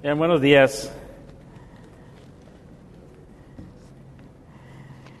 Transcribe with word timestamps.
Buenos 0.00 0.40
días. 0.40 0.96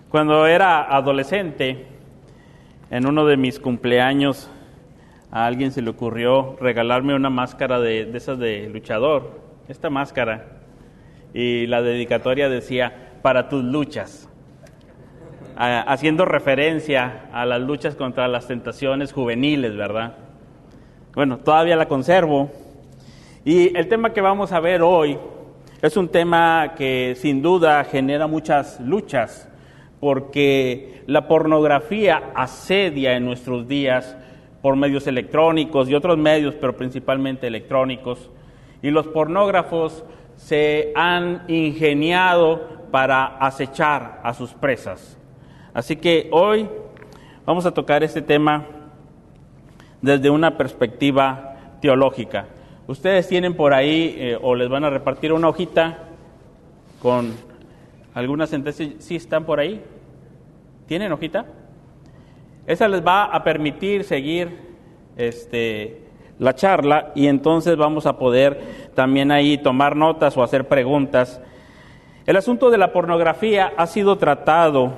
Cuando 0.08 0.46
era 0.46 0.82
adolescente, 0.96 1.84
en 2.88 3.06
uno 3.08 3.26
de 3.26 3.36
mis 3.36 3.58
cumpleaños, 3.58 4.48
a 5.32 5.46
alguien 5.46 5.72
se 5.72 5.82
le 5.82 5.90
ocurrió 5.90 6.56
regalarme 6.60 7.16
una 7.16 7.28
máscara 7.28 7.80
de, 7.80 8.04
de 8.04 8.18
esas 8.18 8.38
de 8.38 8.68
luchador, 8.68 9.40
esta 9.66 9.90
máscara, 9.90 10.46
y 11.34 11.66
la 11.66 11.82
dedicatoria 11.82 12.48
decía, 12.48 13.18
para 13.20 13.48
tus 13.48 13.64
luchas, 13.64 14.28
haciendo 15.56 16.24
referencia 16.24 17.28
a 17.32 17.44
las 17.46 17.60
luchas 17.60 17.96
contra 17.96 18.28
las 18.28 18.46
tentaciones 18.46 19.12
juveniles, 19.12 19.76
¿verdad? 19.76 20.14
Bueno, 21.16 21.38
todavía 21.38 21.74
la 21.74 21.88
conservo. 21.88 22.48
Y 23.44 23.76
el 23.76 23.88
tema 23.88 24.12
que 24.12 24.20
vamos 24.20 24.52
a 24.52 24.60
ver 24.60 24.82
hoy 24.82 25.16
es 25.80 25.96
un 25.96 26.08
tema 26.08 26.74
que 26.76 27.14
sin 27.16 27.40
duda 27.40 27.84
genera 27.84 28.26
muchas 28.26 28.80
luchas, 28.80 29.48
porque 30.00 31.02
la 31.06 31.28
pornografía 31.28 32.32
asedia 32.34 33.16
en 33.16 33.24
nuestros 33.24 33.68
días 33.68 34.16
por 34.60 34.74
medios 34.74 35.06
electrónicos 35.06 35.88
y 35.88 35.94
otros 35.94 36.18
medios, 36.18 36.54
pero 36.60 36.76
principalmente 36.76 37.46
electrónicos. 37.46 38.30
Y 38.82 38.90
los 38.90 39.06
pornógrafos 39.06 40.04
se 40.36 40.92
han 40.96 41.44
ingeniado 41.48 42.88
para 42.90 43.38
acechar 43.38 44.20
a 44.24 44.34
sus 44.34 44.52
presas. 44.54 45.16
Así 45.74 45.96
que 45.96 46.28
hoy 46.32 46.68
vamos 47.46 47.66
a 47.66 47.72
tocar 47.72 48.02
este 48.02 48.22
tema 48.22 48.66
desde 50.02 50.28
una 50.28 50.56
perspectiva 50.56 51.56
teológica. 51.80 52.46
Ustedes 52.88 53.28
tienen 53.28 53.52
por 53.52 53.74
ahí 53.74 54.16
eh, 54.18 54.38
o 54.40 54.54
les 54.54 54.66
van 54.70 54.82
a 54.82 54.88
repartir 54.88 55.30
una 55.34 55.50
hojita 55.50 56.08
con 57.02 57.34
algunas 58.14 58.48
sentencias. 58.48 58.94
¿Sí 59.00 59.14
están 59.14 59.44
por 59.44 59.60
ahí? 59.60 59.84
¿Tienen 60.86 61.12
hojita? 61.12 61.44
Esa 62.66 62.88
les 62.88 63.06
va 63.06 63.24
a 63.24 63.44
permitir 63.44 64.04
seguir 64.04 64.56
este, 65.18 66.00
la 66.38 66.54
charla 66.54 67.12
y 67.14 67.26
entonces 67.26 67.76
vamos 67.76 68.06
a 68.06 68.16
poder 68.16 68.58
también 68.94 69.32
ahí 69.32 69.58
tomar 69.58 69.94
notas 69.94 70.34
o 70.38 70.42
hacer 70.42 70.66
preguntas. 70.66 71.42
El 72.24 72.36
asunto 72.38 72.70
de 72.70 72.78
la 72.78 72.94
pornografía 72.94 73.70
ha 73.76 73.86
sido 73.86 74.16
tratado 74.16 74.94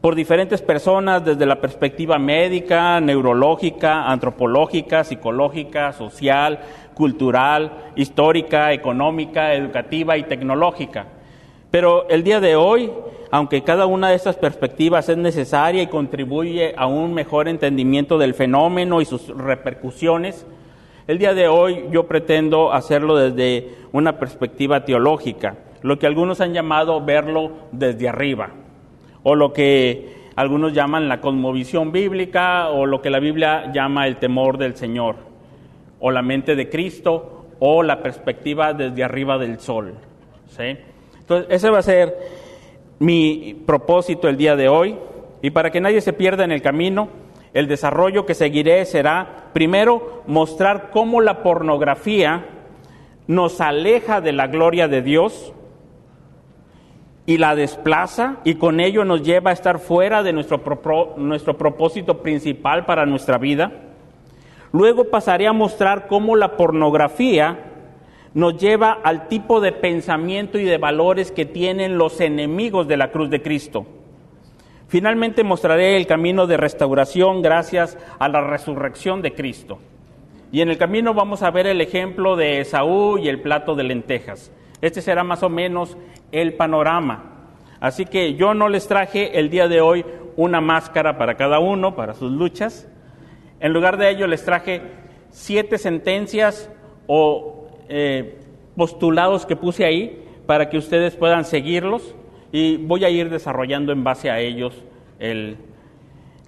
por 0.00 0.14
diferentes 0.14 0.62
personas 0.62 1.24
desde 1.24 1.46
la 1.46 1.60
perspectiva 1.60 2.18
médica, 2.18 3.00
neurológica, 3.00 4.04
antropológica, 4.04 5.04
psicológica, 5.04 5.92
social, 5.92 6.60
cultural, 6.94 7.92
histórica, 7.96 8.72
económica, 8.72 9.54
educativa 9.54 10.16
y 10.16 10.24
tecnológica. 10.24 11.06
Pero 11.70 12.08
el 12.08 12.22
día 12.22 12.40
de 12.40 12.56
hoy, 12.56 12.90
aunque 13.30 13.62
cada 13.62 13.86
una 13.86 14.10
de 14.10 14.16
estas 14.16 14.36
perspectivas 14.36 15.08
es 15.08 15.16
necesaria 15.16 15.82
y 15.82 15.88
contribuye 15.88 16.74
a 16.76 16.86
un 16.86 17.12
mejor 17.12 17.48
entendimiento 17.48 18.18
del 18.18 18.34
fenómeno 18.34 19.00
y 19.00 19.06
sus 19.06 19.28
repercusiones, 19.28 20.46
el 21.08 21.18
día 21.18 21.34
de 21.34 21.48
hoy 21.48 21.86
yo 21.90 22.06
pretendo 22.06 22.72
hacerlo 22.72 23.16
desde 23.16 23.74
una 23.92 24.18
perspectiva 24.18 24.84
teológica, 24.84 25.56
lo 25.82 25.98
que 25.98 26.06
algunos 26.06 26.40
han 26.40 26.52
llamado 26.52 27.04
verlo 27.04 27.52
desde 27.72 28.08
arriba 28.08 28.50
o 29.28 29.34
lo 29.34 29.52
que 29.52 30.28
algunos 30.36 30.72
llaman 30.72 31.08
la 31.08 31.20
cosmovisión 31.20 31.90
bíblica, 31.90 32.68
o 32.68 32.86
lo 32.86 33.02
que 33.02 33.10
la 33.10 33.18
Biblia 33.18 33.72
llama 33.72 34.06
el 34.06 34.18
temor 34.18 34.56
del 34.56 34.76
Señor, 34.76 35.16
o 35.98 36.12
la 36.12 36.22
mente 36.22 36.54
de 36.54 36.68
Cristo, 36.68 37.46
o 37.58 37.82
la 37.82 38.00
perspectiva 38.04 38.72
desde 38.72 39.02
arriba 39.02 39.36
del 39.36 39.58
sol. 39.58 39.94
Entonces, 40.56 41.48
ese 41.50 41.70
va 41.70 41.78
a 41.78 41.82
ser 41.82 42.16
mi 43.00 43.60
propósito 43.66 44.28
el 44.28 44.36
día 44.36 44.54
de 44.54 44.68
hoy, 44.68 44.96
y 45.42 45.50
para 45.50 45.72
que 45.72 45.80
nadie 45.80 46.00
se 46.02 46.12
pierda 46.12 46.44
en 46.44 46.52
el 46.52 46.62
camino, 46.62 47.08
el 47.52 47.66
desarrollo 47.66 48.26
que 48.26 48.34
seguiré 48.34 48.84
será, 48.84 49.48
primero, 49.52 50.22
mostrar 50.28 50.90
cómo 50.92 51.20
la 51.20 51.42
pornografía 51.42 52.46
nos 53.26 53.60
aleja 53.60 54.20
de 54.20 54.30
la 54.30 54.46
gloria 54.46 54.86
de 54.86 55.02
Dios, 55.02 55.52
y 57.26 57.38
la 57.38 57.56
desplaza 57.56 58.36
y 58.44 58.54
con 58.54 58.78
ello 58.78 59.04
nos 59.04 59.22
lleva 59.22 59.50
a 59.50 59.52
estar 59.52 59.80
fuera 59.80 60.22
de 60.22 60.32
nuestro, 60.32 60.62
nuestro 61.16 61.58
propósito 61.58 62.22
principal 62.22 62.86
para 62.86 63.04
nuestra 63.04 63.36
vida. 63.36 63.72
Luego 64.72 65.10
pasaré 65.10 65.48
a 65.48 65.52
mostrar 65.52 66.06
cómo 66.06 66.36
la 66.36 66.56
pornografía 66.56 67.72
nos 68.32 68.58
lleva 68.58 68.92
al 68.92 69.28
tipo 69.28 69.60
de 69.60 69.72
pensamiento 69.72 70.58
y 70.58 70.64
de 70.64 70.78
valores 70.78 71.32
que 71.32 71.46
tienen 71.46 71.98
los 71.98 72.20
enemigos 72.20 72.86
de 72.86 72.96
la 72.96 73.10
cruz 73.10 73.30
de 73.30 73.42
Cristo. 73.42 73.86
Finalmente 74.88 75.42
mostraré 75.42 75.96
el 75.96 76.06
camino 76.06 76.46
de 76.46 76.56
restauración 76.56 77.42
gracias 77.42 77.98
a 78.20 78.28
la 78.28 78.40
resurrección 78.40 79.20
de 79.20 79.34
Cristo. 79.34 79.78
Y 80.52 80.60
en 80.60 80.68
el 80.68 80.78
camino 80.78 81.12
vamos 81.12 81.42
a 81.42 81.50
ver 81.50 81.66
el 81.66 81.80
ejemplo 81.80 82.36
de 82.36 82.60
Esaú 82.60 83.18
y 83.18 83.28
el 83.28 83.40
plato 83.40 83.74
de 83.74 83.82
lentejas. 83.82 84.52
Este 84.80 85.02
será 85.02 85.24
más 85.24 85.42
o 85.42 85.48
menos 85.48 85.96
el 86.32 86.54
panorama. 86.54 87.36
Así 87.80 88.06
que 88.06 88.34
yo 88.34 88.54
no 88.54 88.68
les 88.68 88.88
traje 88.88 89.38
el 89.38 89.50
día 89.50 89.68
de 89.68 89.80
hoy 89.80 90.04
una 90.36 90.60
máscara 90.60 91.18
para 91.18 91.36
cada 91.36 91.58
uno, 91.58 91.96
para 91.96 92.14
sus 92.14 92.32
luchas. 92.32 92.88
En 93.60 93.72
lugar 93.72 93.96
de 93.96 94.10
ello 94.10 94.26
les 94.26 94.44
traje 94.44 94.82
siete 95.30 95.78
sentencias 95.78 96.70
o 97.06 97.68
eh, 97.88 98.38
postulados 98.76 99.46
que 99.46 99.56
puse 99.56 99.84
ahí 99.84 100.22
para 100.46 100.68
que 100.68 100.78
ustedes 100.78 101.16
puedan 101.16 101.44
seguirlos 101.44 102.14
y 102.52 102.76
voy 102.76 103.04
a 103.04 103.10
ir 103.10 103.30
desarrollando 103.30 103.92
en 103.92 104.04
base 104.04 104.30
a 104.30 104.40
ellos 104.40 104.82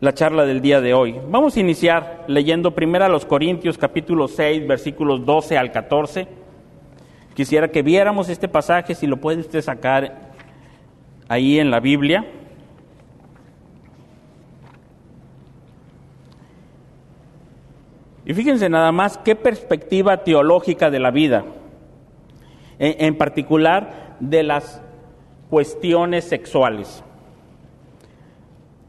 la 0.00 0.14
charla 0.14 0.44
del 0.44 0.60
día 0.60 0.80
de 0.80 0.94
hoy. 0.94 1.16
Vamos 1.28 1.56
a 1.56 1.60
iniciar 1.60 2.24
leyendo 2.28 2.74
primero 2.74 3.04
a 3.04 3.08
los 3.08 3.24
Corintios 3.24 3.78
capítulo 3.78 4.28
6 4.28 4.66
versículos 4.66 5.24
12 5.24 5.58
al 5.58 5.72
14. 5.72 6.28
Quisiera 7.38 7.68
que 7.68 7.82
viéramos 7.82 8.28
este 8.30 8.48
pasaje, 8.48 8.96
si 8.96 9.06
lo 9.06 9.18
puede 9.18 9.38
usted 9.38 9.62
sacar 9.62 10.32
ahí 11.28 11.60
en 11.60 11.70
la 11.70 11.78
Biblia. 11.78 12.26
Y 18.24 18.34
fíjense 18.34 18.68
nada 18.68 18.90
más 18.90 19.18
qué 19.18 19.36
perspectiva 19.36 20.24
teológica 20.24 20.90
de 20.90 20.98
la 20.98 21.12
vida, 21.12 21.44
en, 22.80 23.16
particular 23.16 24.16
de 24.18 24.42
las 24.42 24.82
cuestiones 25.48 26.24
sexuales. 26.24 27.04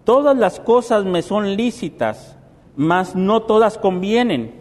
Todas 0.06 0.36
las 0.36 0.60
cosas 0.60 1.06
me 1.06 1.22
son 1.22 1.56
lícitas, 1.56 2.36
mas 2.76 3.16
no 3.16 3.44
todas 3.44 3.78
convienen. 3.78 4.56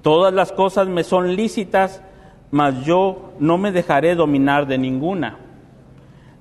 Todas 0.00 0.32
las 0.32 0.50
cosas 0.50 0.88
me 0.88 1.04
son 1.04 1.36
lícitas, 1.36 2.02
mas 2.52 2.84
yo 2.84 3.32
no 3.40 3.58
me 3.58 3.72
dejaré 3.72 4.14
dominar 4.14 4.66
de 4.66 4.78
ninguna. 4.78 5.38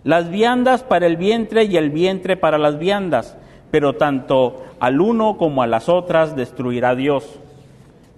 Las 0.03 0.29
viandas 0.29 0.83
para 0.83 1.07
el 1.07 1.15
vientre 1.15 1.63
y 1.63 1.77
el 1.77 1.89
vientre 1.89 2.35
para 2.35 2.57
las 2.57 2.77
viandas, 2.77 3.37
pero 3.71 3.93
tanto 3.93 4.61
al 4.79 4.99
uno 4.99 5.37
como 5.37 5.63
a 5.63 5.67
las 5.67 5.87
otras 5.87 6.35
destruirá 6.35 6.95
Dios. 6.95 7.39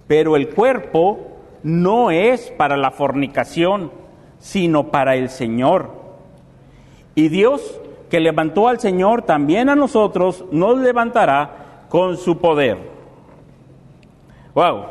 Pero 0.08 0.34
el 0.34 0.48
cuerpo 0.48 1.20
no 1.62 2.10
es 2.10 2.50
para 2.58 2.76
la 2.76 2.90
fornicación, 2.90 3.92
sino 4.38 4.90
para 4.90 5.14
el 5.14 5.28
Señor. 5.28 5.90
Y 7.14 7.28
Dios, 7.28 7.80
que 8.10 8.18
levantó 8.18 8.66
al 8.66 8.80
Señor, 8.80 9.22
también 9.22 9.68
a 9.68 9.76
nosotros 9.76 10.44
nos 10.50 10.78
levantará 10.78 11.86
con 11.88 12.16
su 12.16 12.38
poder. 12.38 12.76
Wow, 14.52 14.86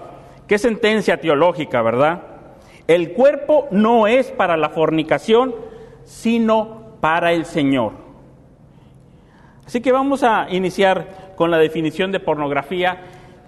qué 0.48 0.58
sentencia 0.58 1.20
teológica, 1.20 1.82
¿verdad? 1.82 2.33
El 2.88 3.14
cuerpo 3.14 3.68
no 3.72 4.08
es 4.08 4.32
para 4.32 4.58
la 4.58 4.70
fornicación, 4.70 5.56
sino 6.04 6.98
para 7.00 7.32
el 7.32 7.46
Señor. 7.46 7.94
Así 9.66 9.82
que 9.82 9.92
vamos 9.92 10.24
a 10.24 10.48
iniciar 10.50 11.34
con 11.36 11.50
la 11.50 11.58
definición 11.58 12.12
de 12.12 12.20
pornografía. 12.20 12.98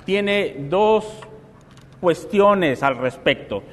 Tiene 0.05 0.55
dos 0.69 1.05
cuestiones 1.99 2.83
al 2.83 2.97
respecto. 2.97 3.63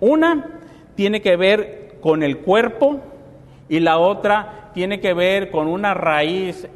Una 0.00 0.60
tiene 0.94 1.22
que 1.22 1.36
ver 1.36 1.98
con 2.00 2.22
el 2.22 2.38
cuerpo 2.38 3.00
y 3.68 3.80
la 3.80 3.98
otra 3.98 4.70
tiene 4.74 5.00
que 5.00 5.14
ver 5.14 5.50
con 5.50 5.68
una 5.68 5.94
raíz 5.94 6.68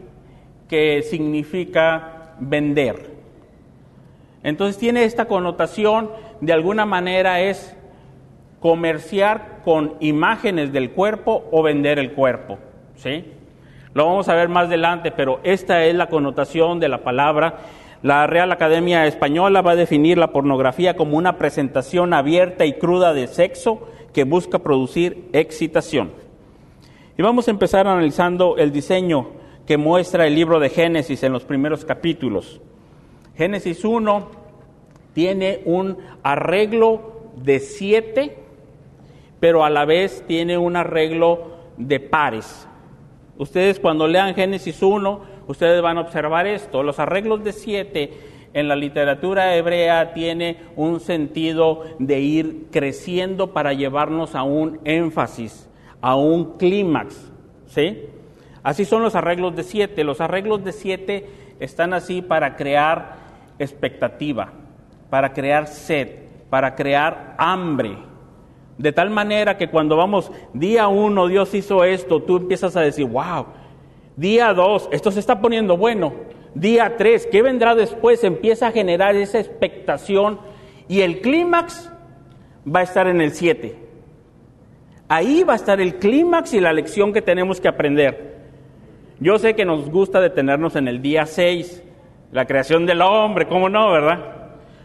que 0.69 1.03
significa 1.03 2.35
vender. 2.39 3.11
Entonces 4.43 4.79
tiene 4.79 5.05
esta 5.05 5.27
connotación, 5.27 6.11
de 6.41 6.53
alguna 6.53 6.87
manera 6.87 7.41
es 7.41 7.76
comerciar 8.61 9.61
con 9.65 9.95
imágenes 10.01 10.73
del 10.73 10.91
cuerpo 10.91 11.45
o 11.51 11.63
vender 11.63 11.99
el 11.99 12.13
cuerpo. 12.13 12.59
¿sí? 12.97 13.25
Lo 13.95 14.07
vamos 14.07 14.29
a 14.29 14.35
ver 14.35 14.49
más 14.49 14.67
adelante, 14.67 15.11
pero 15.11 15.41
esta 15.43 15.85
es 15.85 15.95
la 15.95 16.09
connotación 16.09 16.81
de 16.81 16.89
la 16.89 17.03
palabra. 17.03 17.59
La 18.03 18.27
Real 18.27 18.53
Academia 18.53 19.07
Española 19.07 19.63
va 19.63 19.73
a 19.73 19.77
definir 19.77 20.19
la 20.19 20.33
pornografía 20.33 20.97
como 20.97 21.17
una 21.17 21.39
presentación 21.39 22.13
abierta 22.13 22.67
y 22.67 22.75
cruda 22.75 23.15
de 23.15 23.27
sexo 23.27 23.89
que 24.13 24.25
busca 24.25 24.59
producir 24.59 25.29
excitación. 25.33 26.13
Y 27.19 27.23
vamos 27.23 27.49
a 27.49 27.51
empezar 27.51 27.87
analizando 27.87 28.59
el 28.59 28.73
diseño 28.73 29.29
que 29.67 29.79
muestra 29.79 30.27
el 30.27 30.35
libro 30.35 30.61
de 30.61 30.69
Génesis 30.69 31.23
en 31.23 31.33
los 31.33 31.45
primeros 31.45 31.85
capítulos. 31.85 32.61
Génesis 33.37 33.85
1 33.85 34.31
tiene 35.15 35.63
un 35.65 35.97
arreglo 36.23 37.31
de 37.37 37.59
siete, 37.59 38.37
pero 39.41 39.65
a 39.65 39.71
la 39.71 39.85
vez 39.85 40.25
tiene 40.27 40.59
un 40.59 40.77
arreglo 40.77 41.57
de 41.77 42.01
pares. 42.01 42.69
Ustedes 43.39 43.81
cuando 43.81 44.09
lean 44.09 44.35
Génesis 44.35 44.83
1, 44.83 45.21
ustedes 45.47 45.83
van 45.83 45.99
a 45.99 46.03
observar 46.03 46.47
esto. 46.47 46.83
Los 46.83 46.99
arreglos 46.99 47.45
de 47.45 47.53
siete 47.53 48.13
en 48.55 48.69
la 48.69 48.77
literatura 48.77 49.55
hebrea 49.55 50.15
tiene 50.15 50.57
un 50.77 51.01
sentido 51.01 51.85
de 51.99 52.21
ir 52.21 52.69
creciendo 52.71 53.53
para 53.53 53.75
llevarnos 53.75 54.35
a 54.35 54.43
un 54.43 54.81
énfasis, 54.85 55.69
a 56.01 56.17
un 56.17 56.57
clímax. 56.57 57.31
¿sí? 57.67 58.05
Así 58.63 58.87
son 58.87 59.03
los 59.03 59.15
arreglos 59.15 59.55
de 59.55 59.63
siete. 59.63 60.05
Los 60.05 60.23
arreglos 60.23 60.65
de 60.65 60.73
siete 60.73 61.27
están 61.61 61.93
así 61.93 62.23
para 62.23 62.57
crear 62.57 63.17
expectativa, 63.59 64.53
para 65.11 65.33
crear 65.33 65.67
sed, 65.67 66.09
para 66.49 66.75
crear 66.75 67.35
hambre. 67.39 67.99
De 68.79 68.93
tal 68.93 69.11
manera 69.11 69.57
que 69.57 69.69
cuando 69.69 69.97
vamos, 69.97 70.31
día 70.53 70.89
uno, 70.89 71.29
Dios 71.29 71.55
hizo 71.55 71.85
esto, 71.85 72.23
tú 72.23 72.37
empiezas 72.37 72.77
a 72.77 72.83
decir, 72.83 73.07
wow. 73.07 73.47
Día 74.17 74.53
dos, 74.53 74.89
esto 74.93 75.11
se 75.11 75.21
está 75.21 75.41
poniendo 75.41 75.77
bueno. 75.77 76.13
Día 76.55 76.97
tres, 76.97 77.27
¿qué 77.31 77.43
vendrá 77.43 77.75
después? 77.75 78.25
Empieza 78.25 78.69
a 78.69 78.73
generar 78.73 79.15
esa 79.17 79.39
expectación 79.39 80.39
y 80.89 81.01
el 81.01 81.21
clímax 81.21 81.91
va 82.67 82.81
a 82.81 82.85
estar 82.85 83.07
en 83.09 83.21
el 83.21 83.33
siete. 83.33 83.77
Ahí 85.09 85.43
va 85.43 85.53
a 85.53 85.57
estar 85.57 85.81
el 85.81 85.97
clímax 85.97 86.55
y 86.55 86.61
la 86.61 86.73
lección 86.73 87.13
que 87.13 87.23
tenemos 87.23 87.61
que 87.61 87.69
aprender. 87.69 88.37
Yo 89.21 89.39
sé 89.39 89.55
que 89.55 89.65
nos 89.65 89.89
gusta 89.91 90.21
detenernos 90.21 90.77
en 90.77 90.89
el 90.89 91.01
día 91.01 91.27
seis, 91.27 91.83
la 92.33 92.45
creación 92.45 92.85
del 92.85 93.01
hombre, 93.03 93.47
¿cómo 93.47 93.69
no, 93.69 93.91
verdad? 93.91 94.19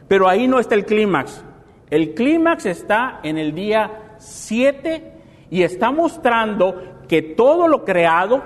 Pero 0.07 0.27
ahí 0.27 0.47
no 0.47 0.59
está 0.59 0.75
el 0.75 0.85
clímax. 0.85 1.43
El 1.91 2.13
clímax 2.13 2.65
está 2.65 3.19
en 3.21 3.37
el 3.37 3.53
día 3.53 4.15
7 4.17 5.11
y 5.49 5.63
está 5.63 5.91
mostrando 5.91 6.81
que 7.09 7.21
todo 7.21 7.67
lo 7.67 7.83
creado, 7.83 8.41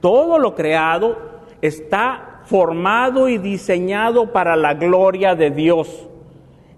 todo 0.00 0.38
lo 0.38 0.54
creado 0.54 1.18
está 1.60 2.40
formado 2.46 3.28
y 3.28 3.36
diseñado 3.36 4.32
para 4.32 4.56
la 4.56 4.72
gloria 4.72 5.34
de 5.34 5.50
Dios. 5.50 6.08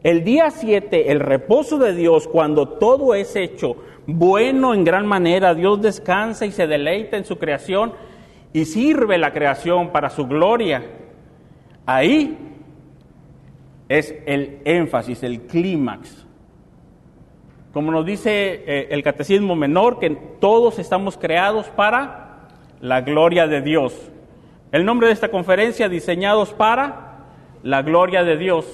El 0.02 0.24
día 0.24 0.50
7, 0.50 1.12
el 1.12 1.20
reposo 1.20 1.78
de 1.78 1.94
Dios, 1.94 2.26
cuando 2.26 2.68
todo 2.68 3.14
es 3.14 3.36
hecho 3.36 3.76
bueno 4.08 4.74
en 4.74 4.82
gran 4.82 5.06
manera, 5.06 5.54
Dios 5.54 5.80
descansa 5.80 6.46
y 6.46 6.52
se 6.52 6.66
deleita 6.66 7.16
en 7.16 7.24
su 7.24 7.38
creación 7.38 7.92
y 8.52 8.64
sirve 8.64 9.18
la 9.18 9.32
creación 9.32 9.90
para 9.90 10.10
su 10.10 10.26
gloria. 10.26 10.84
Ahí 11.84 12.55
es 13.88 14.14
el 14.26 14.58
énfasis, 14.64 15.22
el 15.22 15.42
clímax. 15.42 16.26
Como 17.72 17.90
nos 17.90 18.06
dice 18.06 18.64
eh, 18.66 18.88
el 18.90 19.02
Catecismo 19.02 19.54
Menor, 19.54 19.98
que 19.98 20.10
todos 20.40 20.78
estamos 20.78 21.16
creados 21.16 21.66
para 21.68 22.48
la 22.80 23.02
gloria 23.02 23.46
de 23.46 23.60
Dios. 23.60 23.94
El 24.72 24.84
nombre 24.84 25.08
de 25.08 25.12
esta 25.12 25.30
conferencia, 25.30 25.88
diseñados 25.88 26.52
para 26.52 27.24
la 27.62 27.82
gloria 27.82 28.24
de 28.24 28.36
Dios. 28.36 28.64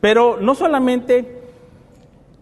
Pero 0.00 0.38
no 0.40 0.54
solamente 0.54 1.42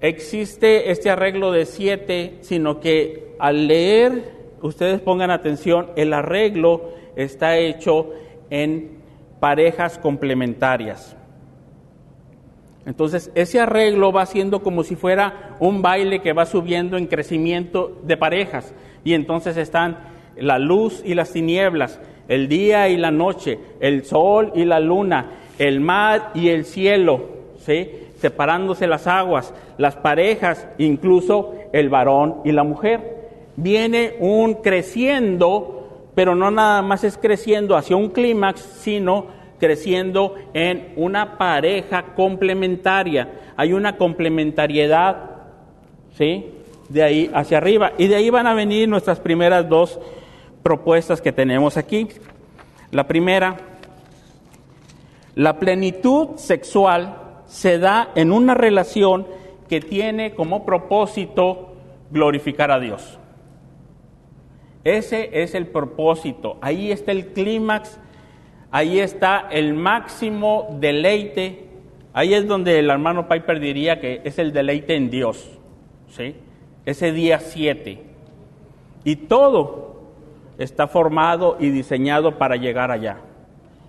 existe 0.00 0.90
este 0.90 1.10
arreglo 1.10 1.52
de 1.52 1.64
siete, 1.64 2.38
sino 2.42 2.80
que 2.80 3.34
al 3.38 3.66
leer, 3.66 4.32
ustedes 4.60 5.00
pongan 5.00 5.30
atención, 5.30 5.88
el 5.96 6.12
arreglo 6.12 6.90
está 7.16 7.56
hecho 7.56 8.10
en 8.50 8.98
parejas 9.40 9.98
complementarias. 9.98 11.16
Entonces, 12.84 13.30
ese 13.34 13.60
arreglo 13.60 14.12
va 14.12 14.26
siendo 14.26 14.62
como 14.62 14.82
si 14.82 14.96
fuera 14.96 15.56
un 15.60 15.82
baile 15.82 16.20
que 16.20 16.32
va 16.32 16.46
subiendo 16.46 16.96
en 16.96 17.06
crecimiento 17.06 17.96
de 18.02 18.16
parejas. 18.16 18.74
Y 19.04 19.14
entonces 19.14 19.56
están 19.56 19.98
la 20.36 20.58
luz 20.58 21.02
y 21.04 21.14
las 21.14 21.32
tinieblas, 21.32 22.00
el 22.28 22.48
día 22.48 22.88
y 22.88 22.96
la 22.96 23.10
noche, 23.10 23.58
el 23.80 24.04
sol 24.04 24.52
y 24.54 24.64
la 24.64 24.80
luna, 24.80 25.30
el 25.58 25.80
mar 25.80 26.30
y 26.34 26.48
el 26.48 26.64
cielo, 26.64 27.28
¿sí? 27.58 27.90
separándose 28.16 28.86
las 28.86 29.06
aguas, 29.06 29.52
las 29.78 29.96
parejas, 29.96 30.66
incluso 30.78 31.54
el 31.72 31.88
varón 31.88 32.36
y 32.44 32.52
la 32.52 32.64
mujer. 32.64 33.22
Viene 33.56 34.14
un 34.20 34.54
creciendo, 34.54 36.08
pero 36.14 36.34
no 36.34 36.50
nada 36.50 36.82
más 36.82 37.04
es 37.04 37.18
creciendo 37.18 37.76
hacia 37.76 37.96
un 37.96 38.10
clímax, 38.10 38.60
sino 38.60 39.41
creciendo 39.62 40.34
en 40.54 40.92
una 40.96 41.38
pareja 41.38 42.16
complementaria. 42.16 43.52
Hay 43.56 43.72
una 43.72 43.96
complementariedad, 43.96 45.36
¿sí? 46.18 46.50
De 46.88 47.04
ahí 47.04 47.30
hacia 47.32 47.58
arriba. 47.58 47.92
Y 47.96 48.08
de 48.08 48.16
ahí 48.16 48.28
van 48.28 48.48
a 48.48 48.54
venir 48.54 48.88
nuestras 48.88 49.20
primeras 49.20 49.68
dos 49.68 50.00
propuestas 50.64 51.20
que 51.20 51.30
tenemos 51.30 51.76
aquí. 51.76 52.08
La 52.90 53.06
primera, 53.06 53.56
la 55.36 55.60
plenitud 55.60 56.30
sexual 56.38 57.44
se 57.46 57.78
da 57.78 58.10
en 58.16 58.32
una 58.32 58.54
relación 58.54 59.28
que 59.68 59.80
tiene 59.80 60.34
como 60.34 60.66
propósito 60.66 61.76
glorificar 62.10 62.72
a 62.72 62.80
Dios. 62.80 63.16
Ese 64.82 65.30
es 65.40 65.54
el 65.54 65.68
propósito. 65.68 66.58
Ahí 66.60 66.90
está 66.90 67.12
el 67.12 67.28
clímax 67.28 68.00
ahí 68.72 68.98
está 68.98 69.46
el 69.50 69.74
máximo 69.74 70.76
deleite, 70.80 71.68
ahí 72.12 72.34
es 72.34 72.48
donde 72.48 72.78
el 72.78 72.90
hermano 72.90 73.28
Piper 73.28 73.60
diría 73.60 74.00
que 74.00 74.22
es 74.24 74.38
el 74.38 74.52
deleite 74.52 74.96
en 74.96 75.10
Dios, 75.10 75.48
¿sí? 76.08 76.34
Ese 76.84 77.12
día 77.12 77.38
7. 77.38 78.02
Y 79.04 79.16
todo 79.16 80.02
está 80.58 80.88
formado 80.88 81.56
y 81.60 81.70
diseñado 81.70 82.38
para 82.38 82.56
llegar 82.56 82.90
allá. 82.90 83.18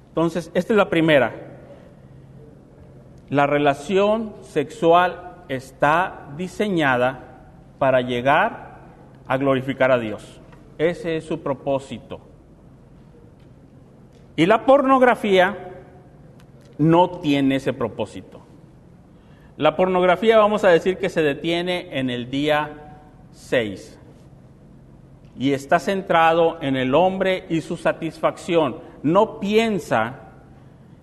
Entonces, 0.09 0.51
esta 0.53 0.73
es 0.73 0.77
la 0.77 0.89
primera. 0.89 1.33
La 3.29 3.47
relación 3.47 4.33
sexual 4.41 5.43
está 5.47 6.27
diseñada 6.37 7.47
para 7.79 8.01
llegar 8.01 8.79
a 9.27 9.37
glorificar 9.37 9.91
a 9.91 9.97
Dios. 9.97 10.41
Ese 10.77 11.17
es 11.17 11.25
su 11.25 11.41
propósito. 11.41 12.32
Y 14.35 14.45
la 14.45 14.65
pornografía 14.65 15.69
no 16.77 17.09
tiene 17.19 17.55
ese 17.55 17.73
propósito. 17.73 18.41
La 19.57 19.75
pornografía 19.75 20.37
vamos 20.37 20.63
a 20.63 20.69
decir 20.69 20.97
que 20.97 21.09
se 21.09 21.21
detiene 21.21 21.99
en 21.99 22.09
el 22.09 22.31
día 22.31 22.99
6 23.31 23.99
y 25.37 25.53
está 25.53 25.79
centrado 25.79 26.57
en 26.61 26.75
el 26.75 26.95
hombre 26.95 27.45
y 27.49 27.61
su 27.61 27.77
satisfacción. 27.77 28.77
No 29.03 29.39
piensa 29.39 30.19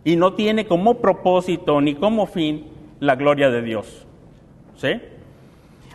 y 0.03 0.17
no 0.17 0.35
tiene 0.35 0.67
como 0.67 0.95
propósito 0.95 1.81
ni 1.81 1.95
como 1.95 2.27
fin 2.27 2.67
la 2.99 3.15
gloria 3.15 3.51
de 3.51 3.63
Dios. 3.63 4.07
¿Sí? 4.77 5.01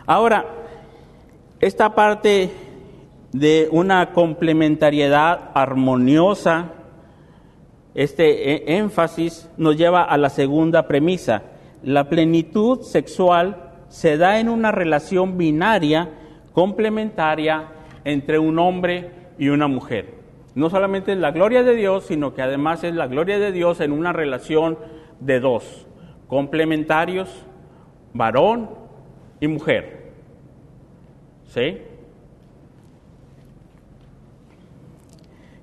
Ahora, 0.06 0.46
esta 1.60 1.94
parte 1.94 2.50
de 3.32 3.68
una 3.70 4.12
complementariedad 4.12 5.50
armoniosa 5.52 6.72
este 7.96 8.52
e, 8.52 8.76
énfasis 8.76 9.50
nos 9.56 9.76
lleva 9.78 10.02
a 10.02 10.18
la 10.18 10.28
segunda 10.28 10.86
premisa. 10.86 11.42
La 11.82 12.10
plenitud 12.10 12.82
sexual 12.82 13.72
se 13.88 14.18
da 14.18 14.38
en 14.38 14.50
una 14.50 14.70
relación 14.70 15.38
binaria 15.38 16.10
complementaria 16.52 17.68
entre 18.04 18.38
un 18.38 18.58
hombre 18.58 19.10
y 19.38 19.48
una 19.48 19.66
mujer. 19.66 20.14
No 20.54 20.68
solamente 20.68 21.12
es 21.12 21.18
la 21.18 21.30
gloria 21.30 21.62
de 21.62 21.74
Dios, 21.74 22.04
sino 22.04 22.34
que 22.34 22.42
además 22.42 22.84
es 22.84 22.94
la 22.94 23.06
gloria 23.06 23.38
de 23.38 23.50
Dios 23.50 23.80
en 23.80 23.92
una 23.92 24.12
relación 24.12 24.78
de 25.20 25.40
dos, 25.40 25.86
complementarios, 26.28 27.46
varón 28.12 28.68
y 29.40 29.48
mujer. 29.48 30.12
¿Sí? 31.46 31.78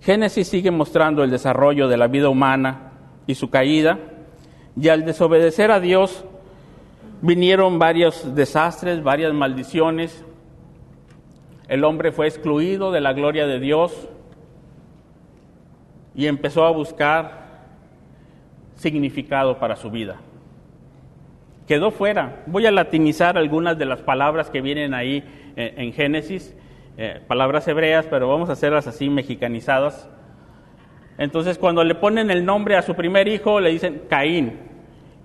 Génesis 0.04 0.50
sigue 0.50 0.70
mostrando 0.70 1.24
el 1.24 1.32
desarrollo 1.32 1.88
de 1.88 1.96
la 1.96 2.08
vida 2.08 2.28
humana 2.28 2.92
y 3.26 3.36
su 3.36 3.50
caída, 3.50 4.00
y 4.76 4.90
al 4.90 5.06
desobedecer 5.06 5.72
a 5.72 5.80
Dios 5.80 6.26
vinieron 7.22 7.80
varios 7.80 8.36
desastres, 8.36 9.02
varias 9.02 9.34
maldiciones. 9.34 10.26
El 11.70 11.86
hombre 11.86 12.12
fue 12.12 12.28
excluido 12.28 12.92
de 12.92 13.00
la 13.00 13.14
gloria 13.14 13.48
de 13.48 13.62
Dios 13.62 14.10
y 16.16 16.28
empezó 16.28 16.66
a 16.66 16.72
buscar 16.72 17.64
significado 18.76 19.58
para 19.58 19.78
su 19.78 19.90
vida. 19.90 20.18
Quedó 21.66 21.92
fuera. 21.92 22.44
Voy 22.46 22.66
a 22.66 22.72
latinizar 22.72 23.38
algunas 23.38 23.78
de 23.78 23.86
las 23.86 24.02
palabras 24.02 24.50
que 24.50 24.60
vienen 24.60 24.94
ahí 24.94 25.24
eh, 25.56 25.76
en 25.78 25.94
Génesis, 25.94 26.54
eh, 26.98 27.22
palabras 27.28 27.68
hebreas, 27.68 28.06
pero 28.10 28.28
vamos 28.28 28.50
a 28.50 28.54
hacerlas 28.54 28.88
así 28.88 29.10
mexicanizadas. 29.10 30.10
Entonces, 31.18 31.58
cuando 31.58 31.84
le 31.84 31.96
ponen 31.96 32.32
el 32.32 32.46
nombre 32.46 32.76
a 32.76 32.82
su 32.82 32.96
primer 32.96 33.28
hijo, 33.28 33.60
le 33.60 33.72
dicen 33.72 34.04
Caín, 34.10 34.60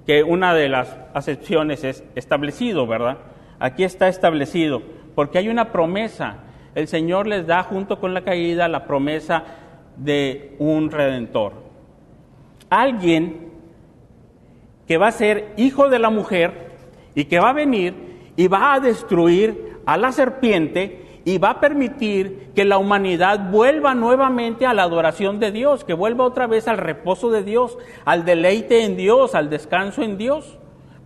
que 0.06 0.22
una 0.22 0.54
de 0.54 0.68
las 0.68 0.96
acepciones 1.12 1.84
es 1.84 2.04
establecido, 2.14 2.86
¿verdad? 2.86 3.18
Aquí 3.58 3.84
está 3.84 4.08
establecido, 4.08 4.82
porque 5.14 5.38
hay 5.38 5.48
una 5.48 5.72
promesa. 5.72 6.44
El 6.74 6.88
Señor 6.88 7.26
les 7.26 7.46
da 7.46 7.62
junto 7.62 8.00
con 8.00 8.14
la 8.14 8.22
caída 8.22 8.68
la 8.68 8.84
promesa 8.86 9.44
de 9.96 10.54
un 10.58 10.90
redentor. 10.90 11.52
Alguien 12.70 13.48
que 14.86 14.96
va 14.96 15.08
a 15.08 15.12
ser 15.12 15.52
hijo 15.58 15.90
de 15.90 15.98
la 15.98 16.08
mujer 16.08 16.70
y 17.14 17.26
que 17.26 17.40
va 17.40 17.50
a 17.50 17.54
venir 17.54 17.94
y 18.36 18.48
va 18.48 18.74
a 18.74 18.80
destruir 18.80 19.80
a 19.84 19.96
la 19.96 20.12
serpiente 20.12 21.07
y 21.28 21.36
va 21.36 21.50
a 21.50 21.60
permitir 21.60 22.52
que 22.54 22.64
la 22.64 22.78
humanidad 22.78 23.50
vuelva 23.50 23.94
nuevamente 23.94 24.64
a 24.64 24.72
la 24.72 24.84
adoración 24.84 25.38
de 25.40 25.52
Dios, 25.52 25.84
que 25.84 25.92
vuelva 25.92 26.24
otra 26.24 26.46
vez 26.46 26.68
al 26.68 26.78
reposo 26.78 27.30
de 27.30 27.42
Dios, 27.42 27.76
al 28.06 28.24
deleite 28.24 28.82
en 28.82 28.96
Dios, 28.96 29.34
al 29.34 29.50
descanso 29.50 30.02
en 30.02 30.16
Dios. 30.16 30.56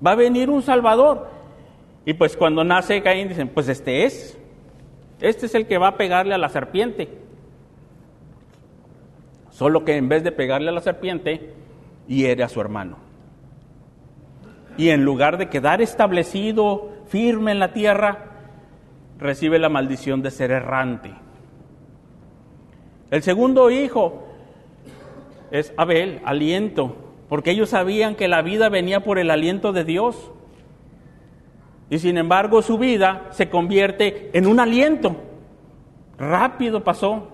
Va 0.05 0.13
a 0.13 0.15
venir 0.15 0.49
un 0.49 0.63
Salvador. 0.63 1.27
Y 2.05 2.15
pues 2.15 2.37
cuando 2.37 2.63
nace 2.63 3.03
Caín 3.03 3.31
dicen, 3.31 3.49
pues 3.49 3.69
este 3.69 4.05
es, 4.05 4.39
este 5.21 5.47
es 5.47 5.57
el 5.57 5.67
que 5.67 5.79
va 5.79 5.89
a 5.89 5.97
pegarle 5.97 6.37
a 6.37 6.39
la 6.39 6.51
serpiente. 6.51 7.09
Solo 9.51 9.85
que 9.85 9.97
en 9.97 10.09
vez 10.09 10.23
de 10.23 10.31
pegarle 10.31 10.69
a 10.69 10.73
la 10.73 10.83
serpiente, 10.83 11.53
hiere 12.07 12.45
a 12.45 12.49
su 12.49 12.61
hermano. 12.61 12.99
Y 14.77 14.91
en 14.91 15.05
lugar 15.05 15.37
de 15.37 15.49
quedar 15.49 15.83
establecido, 15.83 16.93
firme 17.09 17.51
en 17.51 17.59
la 17.59 17.73
tierra, 17.73 18.32
recibe 19.23 19.59
la 19.59 19.69
maldición 19.69 20.23
de 20.23 20.31
ser 20.31 20.51
errante. 20.51 21.13
El 23.11 23.23
segundo 23.23 23.71
hijo 23.71 24.25
es 25.51 25.73
Abel, 25.77 26.21
aliento, 26.25 26.97
porque 27.29 27.51
ellos 27.51 27.71
sabían 27.71 28.15
que 28.15 28.29
la 28.29 28.43
vida 28.43 28.69
venía 28.69 29.01
por 29.01 29.19
el 29.19 29.31
aliento 29.31 29.73
de 29.73 29.85
Dios. 29.85 30.31
Y 31.91 31.99
sin 31.99 32.17
embargo 32.17 32.63
su 32.63 32.79
vida 32.79 33.29
se 33.31 33.51
convierte 33.51 34.31
en 34.33 34.47
un 34.47 34.61
aliento. 34.61 35.17
Rápido 36.19 36.83
pasó. 36.83 37.29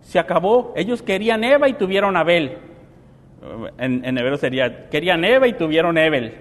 Se 0.00 0.18
acabó. 0.18 0.72
Ellos 0.76 1.02
querían 1.02 1.44
Eva 1.44 1.68
y 1.68 1.74
tuvieron 1.74 2.16
Abel. 2.16 2.58
En, 3.78 4.18
hebreo 4.18 4.36
sería, 4.36 4.88
querían 4.88 5.24
Eva 5.24 5.46
y 5.46 5.52
tuvieron 5.52 5.98
Ebel. 5.98 6.34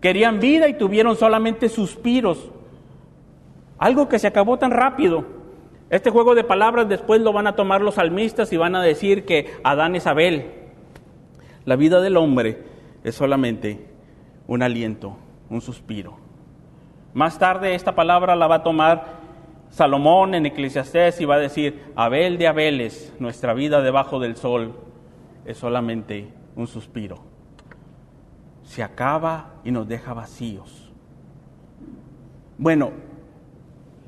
Querían 0.00 0.40
vida 0.40 0.68
y 0.68 0.74
tuvieron 0.74 1.16
solamente 1.16 1.68
suspiros. 1.68 2.50
Algo 3.84 4.08
que 4.08 4.18
se 4.18 4.26
acabó 4.26 4.56
tan 4.56 4.70
rápido. 4.70 5.26
Este 5.90 6.08
juego 6.08 6.34
de 6.34 6.42
palabras 6.42 6.88
después 6.88 7.20
lo 7.20 7.34
van 7.34 7.46
a 7.46 7.54
tomar 7.54 7.82
los 7.82 7.96
salmistas 7.96 8.50
y 8.50 8.56
van 8.56 8.74
a 8.74 8.80
decir 8.80 9.26
que 9.26 9.52
Adán 9.62 9.94
es 9.94 10.06
Abel. 10.06 10.52
La 11.66 11.76
vida 11.76 12.00
del 12.00 12.16
hombre 12.16 12.62
es 13.04 13.14
solamente 13.14 13.86
un 14.46 14.62
aliento, 14.62 15.18
un 15.50 15.60
suspiro. 15.60 16.16
Más 17.12 17.38
tarde 17.38 17.74
esta 17.74 17.94
palabra 17.94 18.36
la 18.36 18.46
va 18.46 18.54
a 18.54 18.62
tomar 18.62 19.18
Salomón 19.68 20.34
en 20.34 20.46
Eclesiastés 20.46 21.20
y 21.20 21.26
va 21.26 21.34
a 21.34 21.40
decir, 21.40 21.92
Abel 21.94 22.38
de 22.38 22.48
Abeles, 22.48 23.12
nuestra 23.18 23.52
vida 23.52 23.82
debajo 23.82 24.18
del 24.18 24.36
sol 24.36 24.76
es 25.44 25.58
solamente 25.58 26.32
un 26.56 26.68
suspiro. 26.68 27.18
Se 28.62 28.82
acaba 28.82 29.56
y 29.62 29.70
nos 29.72 29.86
deja 29.86 30.14
vacíos. 30.14 30.90
Bueno, 32.56 33.12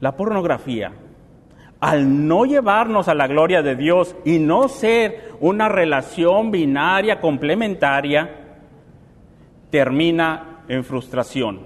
la 0.00 0.16
pornografía, 0.16 0.92
al 1.80 2.26
no 2.26 2.44
llevarnos 2.44 3.08
a 3.08 3.14
la 3.14 3.26
gloria 3.26 3.62
de 3.62 3.76
Dios 3.76 4.16
y 4.24 4.38
no 4.38 4.68
ser 4.68 5.32
una 5.40 5.68
relación 5.68 6.50
binaria 6.50 7.20
complementaria, 7.20 8.30
termina 9.70 10.62
en 10.68 10.84
frustración, 10.84 11.60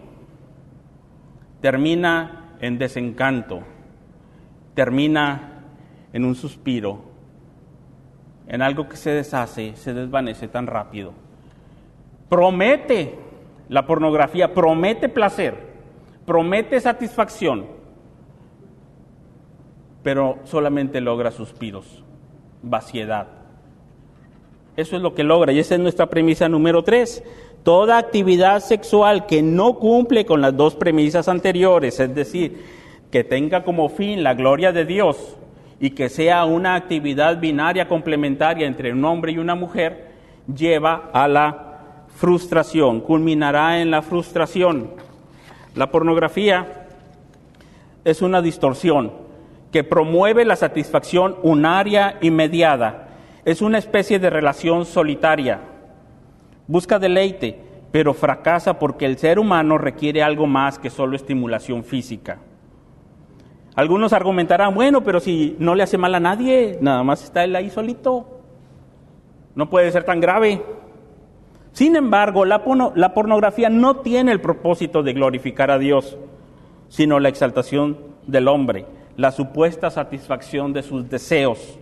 termina 1.60 2.56
en 2.60 2.78
desencanto, 2.78 3.60
termina 4.74 5.64
en 6.12 6.24
un 6.24 6.34
suspiro, 6.34 7.10
en 8.48 8.62
algo 8.62 8.88
que 8.88 8.96
se 8.96 9.10
deshace, 9.10 9.76
se 9.76 9.94
desvanece 9.94 10.48
tan 10.48 10.66
rápido. 10.66 11.12
Promete 12.28 13.16
la 13.68 13.86
pornografía, 13.86 14.52
promete 14.52 15.08
placer, 15.08 15.54
promete 16.26 16.80
satisfacción 16.80 17.79
pero 20.02 20.38
solamente 20.44 21.00
logra 21.00 21.30
suspiros, 21.30 22.02
vaciedad. 22.62 23.28
Eso 24.76 24.96
es 24.96 25.02
lo 25.02 25.14
que 25.14 25.24
logra 25.24 25.52
y 25.52 25.58
esa 25.58 25.74
es 25.74 25.80
nuestra 25.80 26.06
premisa 26.06 26.48
número 26.48 26.82
tres. 26.82 27.22
Toda 27.62 27.98
actividad 27.98 28.60
sexual 28.60 29.26
que 29.26 29.42
no 29.42 29.74
cumple 29.74 30.24
con 30.24 30.40
las 30.40 30.56
dos 30.56 30.74
premisas 30.74 31.28
anteriores, 31.28 32.00
es 32.00 32.14
decir, 32.14 32.64
que 33.10 33.24
tenga 33.24 33.64
como 33.64 33.88
fin 33.90 34.22
la 34.22 34.34
gloria 34.34 34.72
de 34.72 34.86
Dios 34.86 35.36
y 35.80 35.90
que 35.90 36.08
sea 36.08 36.44
una 36.44 36.74
actividad 36.74 37.38
binaria 37.38 37.88
complementaria 37.88 38.66
entre 38.66 38.92
un 38.92 39.04
hombre 39.04 39.32
y 39.32 39.38
una 39.38 39.54
mujer, 39.54 40.10
lleva 40.54 41.10
a 41.12 41.28
la 41.28 42.06
frustración, 42.16 43.00
culminará 43.00 43.80
en 43.80 43.90
la 43.90 44.00
frustración. 44.00 44.90
La 45.74 45.90
pornografía 45.90 46.86
es 48.04 48.22
una 48.22 48.40
distorsión 48.40 49.29
que 49.70 49.84
promueve 49.84 50.44
la 50.44 50.56
satisfacción 50.56 51.36
unaria 51.42 52.16
inmediata. 52.20 53.08
Es 53.44 53.62
una 53.62 53.78
especie 53.78 54.18
de 54.18 54.30
relación 54.30 54.84
solitaria. 54.84 55.60
Busca 56.66 56.98
deleite, 56.98 57.58
pero 57.92 58.14
fracasa 58.14 58.78
porque 58.78 59.06
el 59.06 59.16
ser 59.16 59.38
humano 59.38 59.78
requiere 59.78 60.22
algo 60.22 60.46
más 60.46 60.78
que 60.78 60.90
solo 60.90 61.16
estimulación 61.16 61.84
física. 61.84 62.38
Algunos 63.76 64.12
argumentarán, 64.12 64.74
bueno, 64.74 65.02
pero 65.02 65.20
si 65.20 65.56
no 65.58 65.74
le 65.74 65.84
hace 65.84 65.96
mal 65.96 66.14
a 66.14 66.20
nadie, 66.20 66.78
nada 66.80 67.02
más 67.04 67.22
está 67.22 67.44
él 67.44 67.54
ahí 67.54 67.70
solito, 67.70 68.40
no 69.54 69.70
puede 69.70 69.90
ser 69.92 70.04
tan 70.04 70.20
grave. 70.20 70.62
Sin 71.72 71.94
embargo, 71.94 72.44
la, 72.44 72.62
la 72.96 73.14
pornografía 73.14 73.70
no 73.70 73.96
tiene 73.96 74.32
el 74.32 74.40
propósito 74.40 75.04
de 75.04 75.12
glorificar 75.12 75.70
a 75.70 75.78
Dios, 75.78 76.18
sino 76.88 77.20
la 77.20 77.28
exaltación 77.28 77.98
del 78.26 78.48
hombre 78.48 78.86
la 79.16 79.32
supuesta 79.32 79.90
satisfacción 79.90 80.72
de 80.72 80.82
sus 80.82 81.08
deseos. 81.08 81.78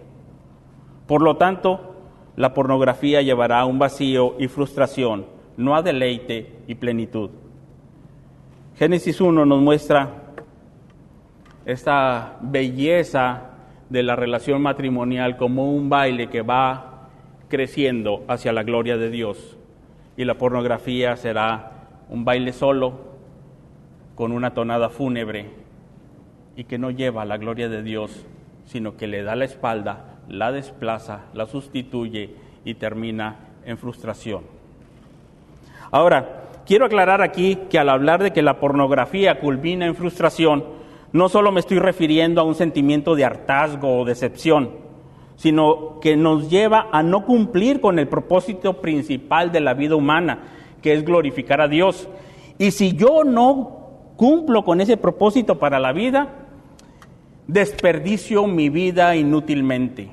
Por 1.07 1.23
lo 1.23 1.37
tanto, 1.37 1.95
la 2.37 2.55
pornografía 2.55 3.23
llevará 3.23 3.61
a 3.61 3.67
un 3.67 3.79
vacío 3.79 4.37
y 4.39 4.49
frustración, 4.49 5.27
no 5.57 5.75
a 5.75 5.83
deleite 5.83 6.61
y 6.67 6.75
plenitud. 6.75 7.31
Génesis 8.77 9.21
1 9.21 9.45
nos 9.45 9.61
muestra 9.61 10.11
esta 11.67 12.39
belleza 12.41 13.51
de 13.91 14.03
la 14.03 14.17
relación 14.17 14.63
matrimonial 14.63 15.37
como 15.37 15.73
un 15.73 15.89
baile 15.89 16.29
que 16.29 16.43
va 16.43 17.09
creciendo 17.49 18.25
hacia 18.29 18.53
la 18.53 18.63
gloria 18.63 18.97
de 18.97 19.11
Dios. 19.11 19.57
Y 20.17 20.25
la 20.25 20.35
pornografía 20.35 21.17
será 21.17 21.89
un 22.09 22.25
baile 22.25 22.53
solo, 22.53 23.09
con 24.15 24.33
una 24.33 24.55
tonada 24.55 24.89
fúnebre, 24.89 25.51
y 26.59 26.65
que 26.65 26.77
no 26.77 26.91
lleva 26.91 27.25
la 27.25 27.37
gloria 27.37 27.69
de 27.69 27.85
Dios, 27.85 28.27
sino 28.67 28.97
que 28.97 29.07
le 29.07 29.23
da 29.23 29.37
la 29.37 29.45
espalda, 29.45 30.17
la 30.29 30.51
desplaza, 30.51 31.27
la 31.33 31.47
sustituye 31.47 32.35
y 32.65 32.75
termina 32.75 33.37
en 33.65 33.79
frustración. 33.79 34.43
Ahora, 35.93 36.49
quiero 36.67 36.87
aclarar 36.87 37.23
aquí 37.23 37.61
que 37.71 37.79
al 37.79 37.89
hablar 37.89 38.25
de 38.25 38.33
que 38.33 38.43
la 38.43 38.59
pornografía 38.59 39.39
culmina 39.39 39.87
en 39.87 39.95
frustración, 39.95 40.65
no 41.13 41.29
solo 41.29 41.53
me 41.53 41.61
estoy 41.61 41.79
refiriendo 41.79 42.41
a 42.41 42.45
un 42.45 42.57
sentimiento 42.57 43.15
de 43.15 43.25
hartazgo 43.25 43.97
o 43.97 44.05
decepción, 44.05 44.71
sino 45.37 46.01
que 46.01 46.17
nos 46.17 46.51
lleva 46.51 46.89
a 46.91 47.05
no 47.05 47.25
cumplir 47.25 47.81
con 47.81 48.01
el 48.01 48.09
propósito 48.09 48.81
principal 48.81 49.53
de 49.53 49.61
la 49.61 49.75
vida 49.75 49.95
humana, 49.95 50.41
que 50.83 50.93
es 50.93 51.05
glorificar 51.05 51.61
a 51.61 51.69
Dios. 51.69 52.09
Y 52.59 52.73
si 52.73 52.97
yo 52.97 53.23
no 53.23 53.77
cumplo 54.17 54.65
con 54.65 54.81
ese 54.81 54.97
propósito 54.97 55.61
para 55.61 55.79
la 55.79 55.93
vida, 55.93 56.38
desperdicio 57.49 58.47
mi 58.47 58.69
vida 58.69 59.17
inútilmente. 59.17 60.11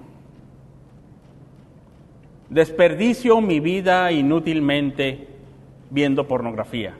Desperdicio 2.49 3.41
mi 3.41 3.59
vida 3.59 4.11
inútilmente 4.11 5.27
viendo 5.91 6.27
pornografía. 6.27 6.95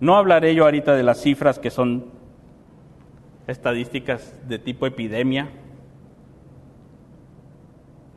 No 0.00 0.16
hablaré 0.16 0.54
yo 0.54 0.64
ahorita 0.64 0.94
de 0.94 1.02
las 1.02 1.22
cifras 1.22 1.58
que 1.58 1.70
son 1.70 2.06
estadísticas 3.46 4.34
de 4.46 4.58
tipo 4.58 4.86
epidemia. 4.86 5.48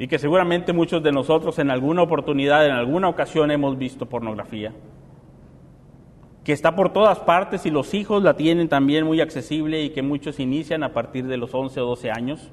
y 0.01 0.07
que 0.07 0.17
seguramente 0.17 0.73
muchos 0.73 1.03
de 1.03 1.11
nosotros 1.11 1.59
en 1.59 1.69
alguna 1.69 2.01
oportunidad, 2.01 2.65
en 2.65 2.71
alguna 2.71 3.07
ocasión 3.07 3.51
hemos 3.51 3.77
visto 3.77 4.07
pornografía, 4.07 4.73
que 6.43 6.53
está 6.53 6.75
por 6.75 6.91
todas 6.91 7.19
partes 7.19 7.65
y 7.65 7.69
los 7.69 7.93
hijos 7.93 8.23
la 8.23 8.35
tienen 8.35 8.67
también 8.67 9.05
muy 9.05 9.21
accesible 9.21 9.83
y 9.83 9.91
que 9.91 10.01
muchos 10.01 10.39
inician 10.39 10.83
a 10.83 10.93
partir 10.93 11.27
de 11.27 11.37
los 11.37 11.53
11 11.53 11.79
o 11.81 11.85
12 11.85 12.11
años. 12.11 12.51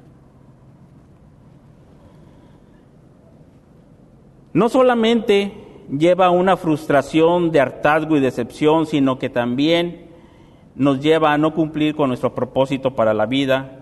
No 4.53 4.69
solamente 4.69 5.53
lleva 5.91 6.31
una 6.31 6.57
frustración 6.57 7.51
de 7.51 7.61
hartazgo 7.61 8.17
y 8.17 8.21
decepción, 8.21 8.87
sino 8.87 9.19
que 9.19 9.31
también 9.31 10.09
nos 10.75 11.01
lleva 11.01 11.33
a 11.33 11.39
no 11.39 11.55
cumplir 11.55 11.95
con 11.95 12.09
nuestro 12.09 12.35
propósito 12.35 12.95
para 12.95 13.15
la 13.15 13.27
vida, 13.27 13.81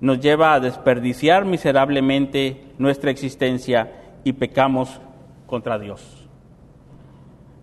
nos 0.00 0.20
lleva 0.20 0.54
a 0.54 0.60
desperdiciar 0.60 1.44
miserablemente 1.44 2.64
nuestra 2.78 3.10
existencia 3.10 3.92
y 4.24 4.32
pecamos 4.32 5.00
contra 5.46 5.78
Dios. 5.78 6.19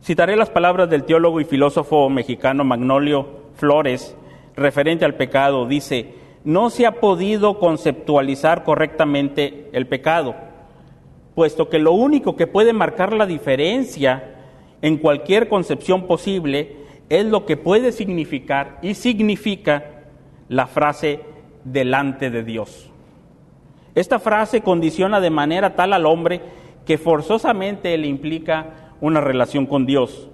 Citaré 0.07 0.37
las 0.37 0.49
palabras 0.49 0.89
del 0.89 1.03
teólogo 1.03 1.41
y 1.41 1.43
filósofo 1.43 2.09
mexicano 2.09 2.63
Magnolio 2.63 3.27
Flores 3.55 4.15
referente 4.55 5.03
al 5.03 5.15
pecado. 5.15 5.65
Dice, 5.65 6.13
no 6.45 6.69
se 6.69 6.85
ha 6.85 7.01
podido 7.01 7.59
conceptualizar 7.59 8.63
correctamente 8.63 9.67
el 9.73 9.85
pecado, 9.85 10.33
puesto 11.35 11.67
que 11.67 11.79
lo 11.79 11.91
único 11.91 12.37
que 12.37 12.47
puede 12.47 12.71
marcar 12.71 13.11
la 13.11 13.25
diferencia 13.25 14.33
en 14.81 14.95
cualquier 14.95 15.49
concepción 15.49 16.07
posible 16.07 16.77
es 17.09 17.25
lo 17.25 17.45
que 17.45 17.57
puede 17.57 17.91
significar 17.91 18.79
y 18.81 18.93
significa 18.93 20.05
la 20.47 20.67
frase 20.67 21.19
delante 21.65 22.29
de 22.29 22.43
Dios. 22.45 22.89
Esta 23.93 24.19
frase 24.19 24.61
condiciona 24.61 25.19
de 25.19 25.31
manera 25.31 25.75
tal 25.75 25.91
al 25.91 26.05
hombre 26.05 26.39
que 26.85 26.97
forzosamente 26.97 27.97
le 27.97 28.07
implica 28.07 28.86
una 29.01 29.21
relación 29.21 29.65
con 29.65 29.85
Dios. 29.85 30.29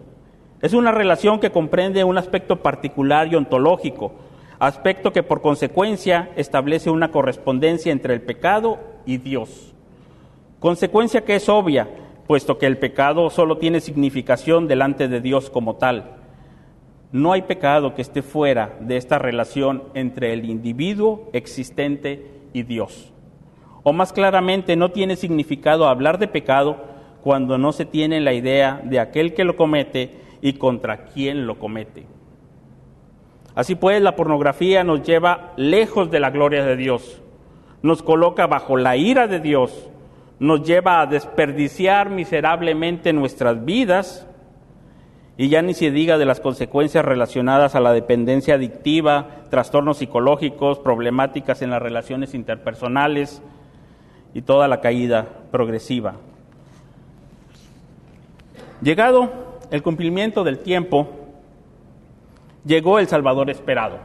Es 0.62 0.74
una 0.74 0.91
relación 0.91 1.39
que 1.39 1.51
comprende 1.51 2.03
un 2.03 2.17
aspecto 2.17 2.62
particular 2.62 3.27
y 3.27 3.36
ontológico, 3.36 4.13
aspecto 4.60 5.12
que 5.12 5.24
por 5.24 5.41
consecuencia 5.41 6.29
establece 6.36 6.89
una 6.89 7.12
correspondencia 7.12 7.91
entre 7.91 8.13
el 8.13 8.22
pecado 8.22 8.79
y 9.05 9.17
Dios. 9.17 9.74
Consecuencia 10.60 11.25
que 11.25 11.36
es 11.36 11.50
obvia, 11.50 11.89
puesto 12.27 12.58
que 12.58 12.65
el 12.65 12.77
pecado 12.77 13.29
solo 13.29 13.58
tiene 13.58 13.82
significación 13.82 14.67
delante 14.67 15.10
de 15.10 15.20
Dios 15.20 15.50
como 15.50 15.75
tal. 15.75 16.12
No 17.12 17.34
hay 17.34 17.41
pecado 17.41 17.93
que 17.93 18.01
esté 18.01 18.22
fuera 18.22 18.77
de 18.79 18.96
esta 18.96 19.20
relación 19.20 19.84
entre 19.93 20.32
el 20.32 20.50
individuo 20.50 21.29
existente 21.34 22.25
y 22.53 22.63
Dios. 22.63 23.12
O 23.84 23.91
más 23.91 24.13
claramente, 24.13 24.77
no 24.77 24.91
tiene 24.91 25.17
significado 25.17 25.88
hablar 25.89 26.17
de 26.17 26.29
pecado 26.29 26.92
cuando 27.24 27.58
no 27.58 27.72
se 27.72 27.86
tiene 27.86 28.20
la 28.20 28.34
idea 28.34 28.82
de 28.84 29.00
aquel 29.00 29.34
que 29.34 29.46
lo 29.46 29.56
comete 29.56 30.12
y 30.42 30.53
contra 30.53 31.06
quién 31.06 31.48
lo 31.48 31.58
comete. 31.58 32.06
Así 33.56 33.75
pues, 33.75 34.01
la 34.01 34.15
pornografía 34.15 34.84
nos 34.84 35.03
lleva 35.03 35.53
lejos 35.56 36.12
de 36.12 36.20
la 36.20 36.32
gloria 36.32 36.65
de 36.65 36.75
Dios, 36.75 37.22
nos 37.82 38.03
coloca 38.03 38.46
bajo 38.48 38.75
la 38.77 38.98
ira 38.98 39.27
de 39.27 39.39
Dios, 39.39 39.89
nos 40.39 40.63
lleva 40.63 41.00
a 41.00 41.06
desperdiciar 41.06 42.10
miserablemente 42.10 43.13
nuestras 43.13 43.63
vidas 43.63 44.27
y 45.38 45.48
ya 45.48 45.62
ni 45.62 45.74
se 45.74 45.92
diga 45.92 46.18
de 46.18 46.25
las 46.25 46.42
consecuencias 46.42 47.06
relacionadas 47.06 47.75
a 47.75 47.80
la 47.80 47.94
dependencia 47.94 48.56
adictiva, 48.56 49.46
trastornos 49.50 49.98
psicológicos, 49.98 50.80
problemáticas 50.80 51.62
en 51.62 51.70
las 51.70 51.82
relaciones 51.82 52.34
interpersonales 52.34 53.42
y 54.34 54.42
toda 54.42 54.68
la 54.68 54.82
caída 54.82 55.27
progresiva. 55.51 56.15
Llegado 58.84 59.32
el 59.72 59.82
cumplimiento 59.82 60.44
del 60.44 60.60
tiempo, 60.60 61.08
llegó 62.65 63.00
el 63.00 63.08
Salvador 63.08 63.50
esperado. 63.50 63.98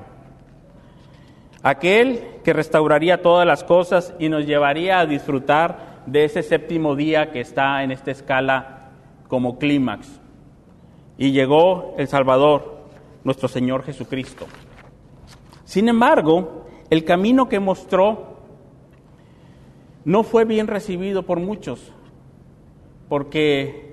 Aquel 1.65 2.23
que 2.45 2.53
restauraría 2.53 3.21
todas 3.21 3.45
las 3.45 3.65
cosas 3.65 4.15
y 4.21 4.29
nos 4.29 4.47
llevaría 4.47 5.01
a 5.01 5.07
disfrutar 5.07 6.03
de 6.07 6.25
ese 6.25 6.45
séptimo 6.45 6.95
día 6.95 7.33
que 7.33 7.41
está 7.41 7.83
en 7.83 7.91
esta 7.91 8.13
escala 8.13 8.93
como 9.27 9.59
clímax 9.59 10.21
y 11.19 11.33
llegó 11.33 11.97
el 11.99 12.07
Salvador, 12.07 12.85
nuestro 13.25 13.49
Señor 13.49 13.83
Jesucristo. 13.83 14.47
Sin 15.65 15.89
embargo, 15.89 16.67
el 16.89 17.05
camino 17.05 17.49
que 17.49 17.59
mostró 17.59 18.39
no 20.05 20.23
fue 20.23 20.45
bien 20.45 20.69
recibido 20.69 21.25
por 21.25 21.41
muchos, 21.41 21.93
porque 23.09 23.88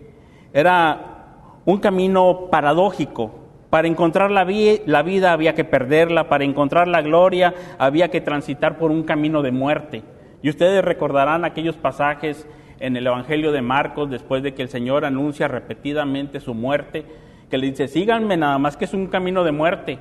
era 0.55 1.61
un 1.65 1.79
camino 1.79 2.47
paradójico. 2.49 3.35
Para 3.69 3.89
encontrar 3.89 4.31
la, 4.31 4.47
la, 4.85 5.03
vida 5.03 5.33
había 5.33 5.53
que 5.53 5.65
perderla, 5.65 6.29
para 6.29 6.45
encontrar 6.45 6.87
la 6.87 7.01
gloria 7.01 7.53
había 7.77 8.09
que 8.09 8.21
transitar 8.21 8.77
por 8.77 8.89
un 8.89 9.03
camino 9.03 9.41
de 9.41 9.51
muerte. 9.51 10.03
Y 10.41 10.49
ustedes 10.49 10.83
recordarán 10.83 11.43
aquellos 11.43 11.75
pasajes 11.75 12.47
en 12.79 12.95
el 12.95 13.05
Evangelio 13.05 13.51
de 13.51 13.61
Marcos, 13.61 14.09
después 14.09 14.43
de 14.43 14.53
que 14.53 14.61
el 14.61 14.69
Señor 14.69 15.03
anuncia 15.03 15.49
repetidamente 15.49 16.39
su 16.39 16.53
muerte, 16.53 17.03
que 17.49 17.57
le 17.57 17.67
dice, 17.67 17.89
síganme 17.89 18.37
nada 18.37 18.57
más 18.57 18.77
que 18.77 18.85
es 18.85 18.93
un 18.93 19.07
camino 19.07 19.43
de 19.43 19.51
muerte. 19.51 19.99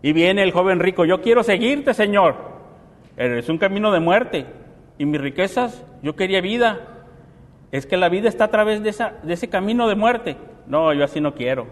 Y 0.00 0.14
viene 0.14 0.42
el 0.44 0.52
joven 0.52 0.80
rico, 0.80 1.04
yo 1.04 1.20
quiero 1.20 1.42
seguirte, 1.42 1.92
Señor. 1.92 2.36
Es 3.18 3.50
un 3.50 3.58
camino 3.58 3.92
de 3.92 4.00
muerte. 4.00 4.46
Y 4.96 5.04
mis 5.04 5.20
riquezas, 5.20 5.84
yo 6.02 6.16
quería 6.16 6.40
vida. 6.40 6.97
Es 7.70 7.86
que 7.86 7.96
la 7.96 8.08
vida 8.08 8.28
está 8.28 8.44
a 8.44 8.50
través 8.50 8.82
de, 8.82 8.90
esa, 8.90 9.14
de 9.22 9.34
ese 9.34 9.48
camino 9.48 9.88
de 9.88 9.94
muerte. 9.94 10.36
No, 10.66 10.92
yo 10.92 11.04
así 11.04 11.20
no 11.20 11.34
quiero. 11.34 11.66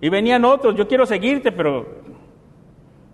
Y 0.00 0.08
venían 0.08 0.44
otros, 0.44 0.76
yo 0.76 0.88
quiero 0.88 1.06
seguirte, 1.06 1.52
pero 1.52 1.86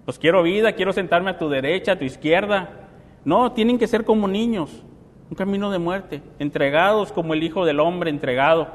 pues 0.04 0.18
quiero 0.18 0.42
vida, 0.42 0.72
quiero 0.72 0.92
sentarme 0.92 1.30
a 1.30 1.38
tu 1.38 1.48
derecha, 1.48 1.92
a 1.92 1.98
tu 1.98 2.04
izquierda. 2.04 2.88
No, 3.24 3.52
tienen 3.52 3.78
que 3.78 3.88
ser 3.88 4.04
como 4.04 4.28
niños, 4.28 4.84
un 5.28 5.36
camino 5.36 5.70
de 5.70 5.78
muerte, 5.78 6.22
entregados 6.38 7.10
como 7.10 7.34
el 7.34 7.42
Hijo 7.42 7.64
del 7.64 7.80
Hombre 7.80 8.10
entregado. 8.10 8.68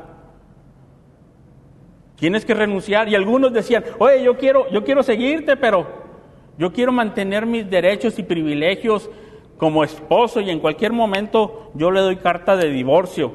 Tienes 2.18 2.44
que 2.44 2.54
renunciar. 2.54 3.08
Y 3.08 3.16
algunos 3.16 3.54
decían, 3.54 3.84
oye, 3.98 4.24
yo 4.24 4.38
quiero, 4.38 4.70
yo 4.72 4.84
quiero 4.84 5.04
seguirte, 5.04 5.56
pero 5.56 5.88
yo 6.58 6.74
quiero 6.74 6.92
mantener 6.92 7.46
mis 7.46 7.70
derechos 7.70 8.20
y 8.20 8.24
privilegios 8.24 9.10
como 9.62 9.84
esposo 9.84 10.42
y 10.42 10.50
en 10.50 10.60
cualquier 10.60 10.92
momento 10.92 11.70
yo 11.76 11.92
le 11.92 12.02
doy 12.02 12.16
carta 12.18 12.58
de 12.58 12.70
divorcio. 12.70 13.32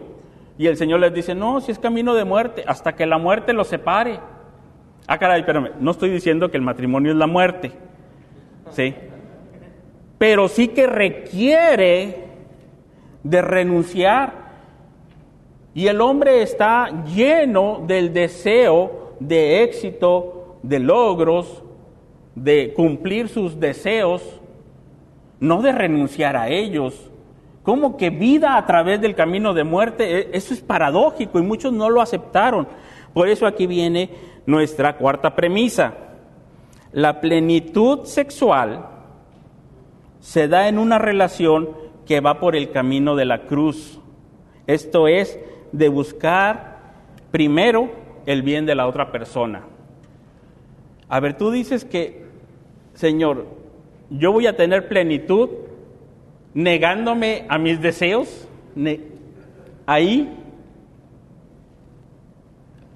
Y 0.59 0.67
el 0.67 0.77
Señor 0.77 0.99
les 0.99 1.15
dice, 1.15 1.37
no, 1.37 1.61
si 1.61 1.71
es 1.71 1.79
camino 1.79 2.15
de 2.17 2.25
muerte, 2.25 2.65
hasta 2.67 2.97
que 2.97 3.07
la 3.07 3.17
muerte 3.17 3.53
los 3.53 3.69
separe. 3.69 4.19
Ah, 5.07 5.19
caray, 5.19 5.45
pero 5.47 5.69
no 5.79 5.91
estoy 5.93 6.11
diciendo 6.11 6.51
que 6.51 6.57
el 6.57 6.65
matrimonio 6.65 7.13
es 7.13 7.17
la 7.17 7.29
muerte. 7.29 7.71
¿Sí? 8.73 8.93
pero 10.19 10.49
sí 10.49 10.69
que 10.69 10.87
requiere 10.89 12.25
de 13.23 13.43
renunciar. 13.43 14.47
Y 15.75 15.89
el 15.89 16.01
hombre 16.01 16.43
está 16.43 17.05
lleno 17.05 17.85
del 17.87 18.13
deseo 18.13 19.15
de 19.21 19.63
éxito, 19.63 20.59
de 20.63 20.79
logros, 20.79 21.63
de 22.35 22.73
cumplir 22.75 23.29
sus 23.29 23.61
deseos, 23.61 24.41
no 25.47 25.63
de 25.63 25.73
renunciar 25.73 26.37
a 26.37 26.49
ellos. 26.49 27.11
Como 27.63 27.97
que 27.97 28.11
vida 28.11 28.57
a 28.57 28.67
través 28.67 29.01
del 29.01 29.15
camino 29.15 29.55
de 29.55 29.65
muerte, 29.65 30.19
e, 30.19 30.31
eso 30.33 30.55
es 30.55 30.61
paradójico 30.61 31.39
y 31.39 31.43
muchos 31.43 31.73
no 31.73 31.91
lo 31.91 32.01
aceptaron. 32.01 32.69
Por 33.13 33.29
eso 33.29 33.47
aquí 33.47 33.67
viene 33.67 34.11
nuestra 34.47 34.97
cuarta 34.97 35.35
premisa. 35.35 35.95
La 36.93 37.21
plenitud 37.21 38.05
sexual 38.05 38.87
se 40.21 40.49
da 40.49 40.69
en 40.69 40.79
una 40.79 40.99
relación 40.99 41.71
que 42.07 42.21
va 42.21 42.41
por 42.41 42.57
el 42.57 42.71
camino 42.71 43.17
de 43.17 43.25
la 43.25 43.43
cruz. 43.47 44.01
Esto 44.67 45.09
es 45.09 45.39
de 45.73 45.89
buscar 45.89 46.79
primero 47.31 47.91
el 48.27 48.43
bien 48.43 48.67
de 48.67 48.75
la 48.75 48.87
otra 48.87 49.13
persona. 49.13 49.65
A 51.09 51.21
ver, 51.21 51.37
tú 51.37 51.51
dices 51.51 51.85
que, 51.85 52.27
Señor, 52.95 53.47
yo 54.11 54.33
voy 54.33 54.47
a 54.47 54.57
tener 54.57 54.89
plenitud 54.89 55.51
negándome 56.55 57.45
a 57.49 57.59
mis 57.59 57.81
deseos. 57.81 58.49
Ahí, 59.87 60.37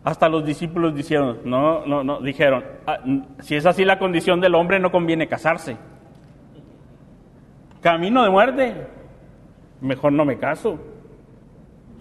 hasta 0.02 0.28
los 0.28 0.44
discípulos 0.44 0.94
dijeron, 0.94 1.38
no, 1.44 1.84
no, 1.86 2.02
no, 2.02 2.20
dijeron, 2.20 2.64
ah, 2.86 3.00
si 3.40 3.54
es 3.54 3.66
así 3.66 3.84
la 3.84 3.98
condición 3.98 4.40
del 4.40 4.54
hombre, 4.54 4.78
no 4.80 4.90
conviene 4.90 5.28
casarse. 5.28 5.76
Camino 7.80 8.22
de 8.22 8.30
muerte, 8.30 8.74
mejor 9.80 10.12
no 10.12 10.24
me 10.24 10.38
caso. 10.38 10.78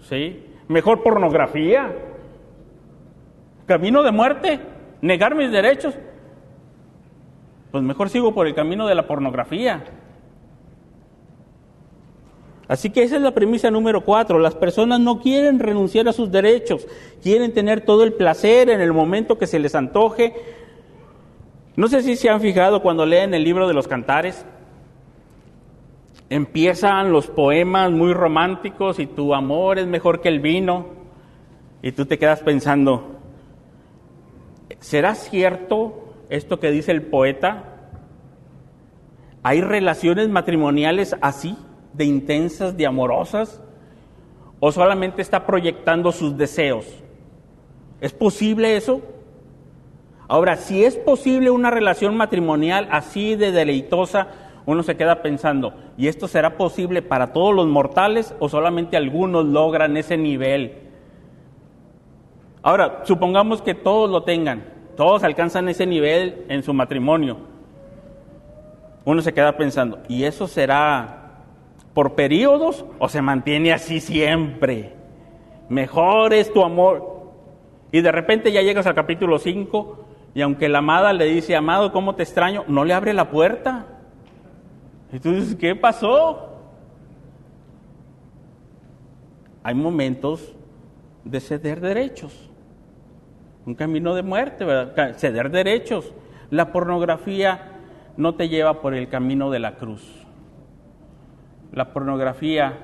¿Sí? 0.02 0.46
Mejor 0.68 1.02
pornografía. 1.02 1.92
Camino 3.66 4.02
de 4.02 4.12
muerte, 4.12 4.60
negar 5.00 5.34
mis 5.34 5.50
derechos. 5.50 5.98
Pues 7.70 7.84
mejor 7.84 8.08
sigo 8.08 8.34
por 8.34 8.46
el 8.46 8.54
camino 8.54 8.86
de 8.86 8.94
la 8.94 9.06
pornografía. 9.06 9.84
Así 12.70 12.90
que 12.90 13.02
esa 13.02 13.16
es 13.16 13.22
la 13.22 13.34
premisa 13.34 13.70
número 13.70 14.04
cuatro. 14.04 14.38
Las 14.38 14.54
personas 14.54 15.00
no 15.00 15.20
quieren 15.20 15.58
renunciar 15.58 16.08
a 16.08 16.12
sus 16.12 16.30
derechos, 16.30 16.86
quieren 17.20 17.52
tener 17.52 17.80
todo 17.80 18.04
el 18.04 18.12
placer 18.12 18.70
en 18.70 18.80
el 18.80 18.92
momento 18.92 19.38
que 19.38 19.48
se 19.48 19.58
les 19.58 19.74
antoje. 19.74 20.34
No 21.74 21.88
sé 21.88 22.02
si 22.02 22.14
se 22.14 22.28
han 22.28 22.40
fijado 22.40 22.80
cuando 22.80 23.06
leen 23.06 23.34
el 23.34 23.42
libro 23.42 23.66
de 23.66 23.74
los 23.74 23.88
cantares. 23.88 24.44
Empiezan 26.28 27.12
los 27.12 27.26
poemas 27.26 27.90
muy 27.90 28.12
románticos 28.12 29.00
y 29.00 29.06
tu 29.06 29.34
amor 29.34 29.80
es 29.80 29.88
mejor 29.88 30.20
que 30.20 30.28
el 30.28 30.38
vino. 30.38 30.86
Y 31.82 31.90
tú 31.90 32.06
te 32.06 32.18
quedas 32.18 32.40
pensando, 32.40 33.16
¿será 34.78 35.16
cierto 35.16 35.99
esto 36.30 36.58
que 36.58 36.70
dice 36.70 36.92
el 36.92 37.02
poeta? 37.02 37.64
¿Hay 39.42 39.60
relaciones 39.60 40.28
matrimoniales 40.28 41.14
así? 41.20 41.56
de 41.92 42.04
intensas, 42.04 42.76
de 42.76 42.86
amorosas, 42.86 43.60
o 44.60 44.72
solamente 44.72 45.22
está 45.22 45.46
proyectando 45.46 46.12
sus 46.12 46.36
deseos. 46.36 46.86
¿Es 48.00 48.12
posible 48.12 48.76
eso? 48.76 49.00
Ahora, 50.28 50.56
si 50.56 50.84
es 50.84 50.96
posible 50.96 51.50
una 51.50 51.70
relación 51.70 52.16
matrimonial 52.16 52.88
así 52.90 53.34
de 53.34 53.50
deleitosa, 53.50 54.28
uno 54.66 54.82
se 54.82 54.96
queda 54.96 55.22
pensando, 55.22 55.74
¿y 55.96 56.06
esto 56.06 56.28
será 56.28 56.56
posible 56.56 57.02
para 57.02 57.32
todos 57.32 57.54
los 57.54 57.66
mortales 57.66 58.34
o 58.38 58.48
solamente 58.48 58.96
algunos 58.96 59.44
logran 59.46 59.96
ese 59.96 60.16
nivel? 60.16 60.74
Ahora, 62.62 63.00
supongamos 63.04 63.62
que 63.62 63.74
todos 63.74 64.08
lo 64.10 64.22
tengan, 64.22 64.64
todos 64.96 65.24
alcanzan 65.24 65.68
ese 65.68 65.86
nivel 65.86 66.44
en 66.48 66.62
su 66.62 66.74
matrimonio. 66.74 67.38
Uno 69.04 69.22
se 69.22 69.32
queda 69.32 69.56
pensando, 69.56 70.00
¿y 70.08 70.24
eso 70.24 70.46
será 70.46 71.20
por 71.94 72.14
periodos 72.14 72.84
o 72.98 73.08
se 73.08 73.22
mantiene 73.22 73.72
así 73.72 74.00
siempre. 74.00 74.94
Mejor 75.68 76.32
es 76.32 76.52
tu 76.52 76.62
amor. 76.62 77.20
Y 77.92 78.00
de 78.00 78.12
repente 78.12 78.52
ya 78.52 78.62
llegas 78.62 78.86
al 78.86 78.94
capítulo 78.94 79.38
5 79.38 80.06
y 80.34 80.42
aunque 80.42 80.68
la 80.68 80.78
amada 80.78 81.12
le 81.12 81.24
dice, 81.24 81.56
amado, 81.56 81.92
¿cómo 81.92 82.14
te 82.14 82.22
extraño? 82.22 82.64
No 82.68 82.84
le 82.84 82.94
abre 82.94 83.12
la 83.12 83.30
puerta. 83.30 83.86
Y 85.12 85.18
dices, 85.18 85.56
¿qué 85.56 85.74
pasó? 85.74 86.48
Hay 89.64 89.74
momentos 89.74 90.54
de 91.24 91.40
ceder 91.40 91.80
derechos. 91.80 92.49
Un 93.66 93.74
camino 93.74 94.14
de 94.14 94.22
muerte, 94.22 94.64
¿verdad? 94.64 95.16
Ceder 95.16 95.50
derechos. 95.50 96.12
La 96.50 96.72
pornografía 96.72 97.78
no 98.16 98.34
te 98.34 98.48
lleva 98.48 98.80
por 98.80 98.94
el 98.94 99.08
camino 99.08 99.50
de 99.50 99.58
la 99.60 99.76
cruz 99.76 100.20
la 101.72 101.92
pornografía 101.92 102.78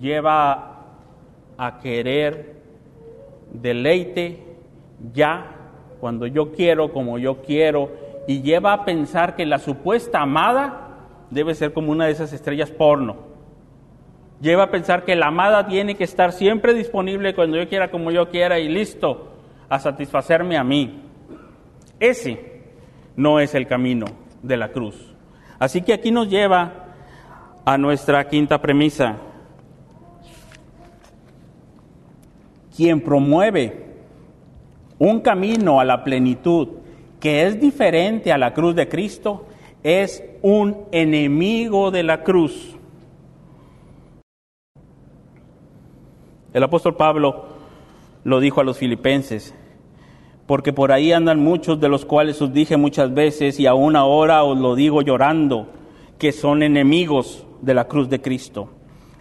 lleva 0.00 0.82
a 1.56 1.78
querer 1.80 2.56
deleite 3.52 4.42
ya, 5.14 5.52
cuando 6.00 6.26
yo 6.26 6.52
quiero, 6.52 6.92
como 6.92 7.18
yo 7.18 7.42
quiero, 7.42 7.90
y 8.26 8.42
lleva 8.42 8.72
a 8.72 8.84
pensar 8.84 9.36
que 9.36 9.46
la 9.46 9.58
supuesta 9.58 10.20
amada 10.20 10.88
debe 11.30 11.54
ser 11.54 11.72
como 11.72 11.92
una 11.92 12.06
de 12.06 12.12
esas 12.12 12.32
estrellas 12.32 12.70
porno. 12.70 13.16
Lleva 14.40 14.64
a 14.64 14.70
pensar 14.70 15.04
que 15.04 15.16
la 15.16 15.28
amada 15.28 15.66
tiene 15.66 15.94
que 15.94 16.04
estar 16.04 16.32
siempre 16.32 16.74
disponible 16.74 17.34
cuando 17.34 17.56
yo 17.56 17.68
quiera, 17.68 17.90
como 17.90 18.10
yo 18.10 18.28
quiera, 18.28 18.58
y 18.58 18.68
listo 18.68 19.35
a 19.68 19.78
satisfacerme 19.78 20.56
a 20.56 20.64
mí. 20.64 21.02
Ese 21.98 22.62
no 23.16 23.40
es 23.40 23.54
el 23.54 23.66
camino 23.66 24.06
de 24.42 24.56
la 24.56 24.68
cruz. 24.68 25.14
Así 25.58 25.82
que 25.82 25.94
aquí 25.94 26.10
nos 26.10 26.28
lleva 26.28 26.86
a 27.64 27.78
nuestra 27.78 28.28
quinta 28.28 28.60
premisa. 28.60 29.16
Quien 32.76 33.00
promueve 33.00 33.86
un 34.98 35.20
camino 35.20 35.80
a 35.80 35.84
la 35.84 36.04
plenitud 36.04 36.68
que 37.18 37.46
es 37.46 37.60
diferente 37.60 38.32
a 38.32 38.38
la 38.38 38.52
cruz 38.52 38.74
de 38.74 38.88
Cristo 38.88 39.46
es 39.82 40.22
un 40.42 40.84
enemigo 40.92 41.90
de 41.90 42.02
la 42.02 42.22
cruz. 42.22 42.76
El 46.52 46.62
apóstol 46.62 46.96
Pablo 46.96 47.55
lo 48.26 48.40
dijo 48.40 48.60
a 48.60 48.64
los 48.64 48.78
filipenses, 48.78 49.54
porque 50.48 50.72
por 50.72 50.90
ahí 50.90 51.12
andan 51.12 51.38
muchos 51.38 51.78
de 51.78 51.88
los 51.88 52.04
cuales 52.04 52.42
os 52.42 52.52
dije 52.52 52.76
muchas 52.76 53.14
veces 53.14 53.60
y 53.60 53.66
aún 53.66 53.94
ahora 53.94 54.42
os 54.42 54.58
lo 54.58 54.74
digo 54.74 55.00
llorando, 55.00 55.68
que 56.18 56.32
son 56.32 56.64
enemigos 56.64 57.46
de 57.62 57.74
la 57.74 57.86
cruz 57.86 58.08
de 58.08 58.20
Cristo, 58.20 58.68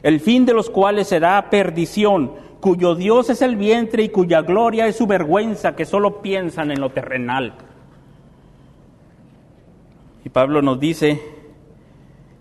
el 0.01 0.19
fin 0.19 0.47
de 0.47 0.55
los 0.55 0.71
cuales 0.71 1.07
será 1.07 1.51
perdición, 1.51 2.31
cuyo 2.59 2.95
Dios 2.95 3.29
es 3.29 3.43
el 3.43 3.57
vientre 3.57 4.01
y 4.01 4.09
cuya 4.09 4.41
gloria 4.41 4.87
es 4.87 4.95
su 4.95 5.05
vergüenza, 5.05 5.75
que 5.75 5.85
solo 5.85 6.23
piensan 6.23 6.71
en 6.71 6.81
lo 6.81 6.89
terrenal. 6.89 7.53
Y 10.23 10.29
Pablo 10.29 10.63
nos 10.63 10.79
dice 10.79 11.21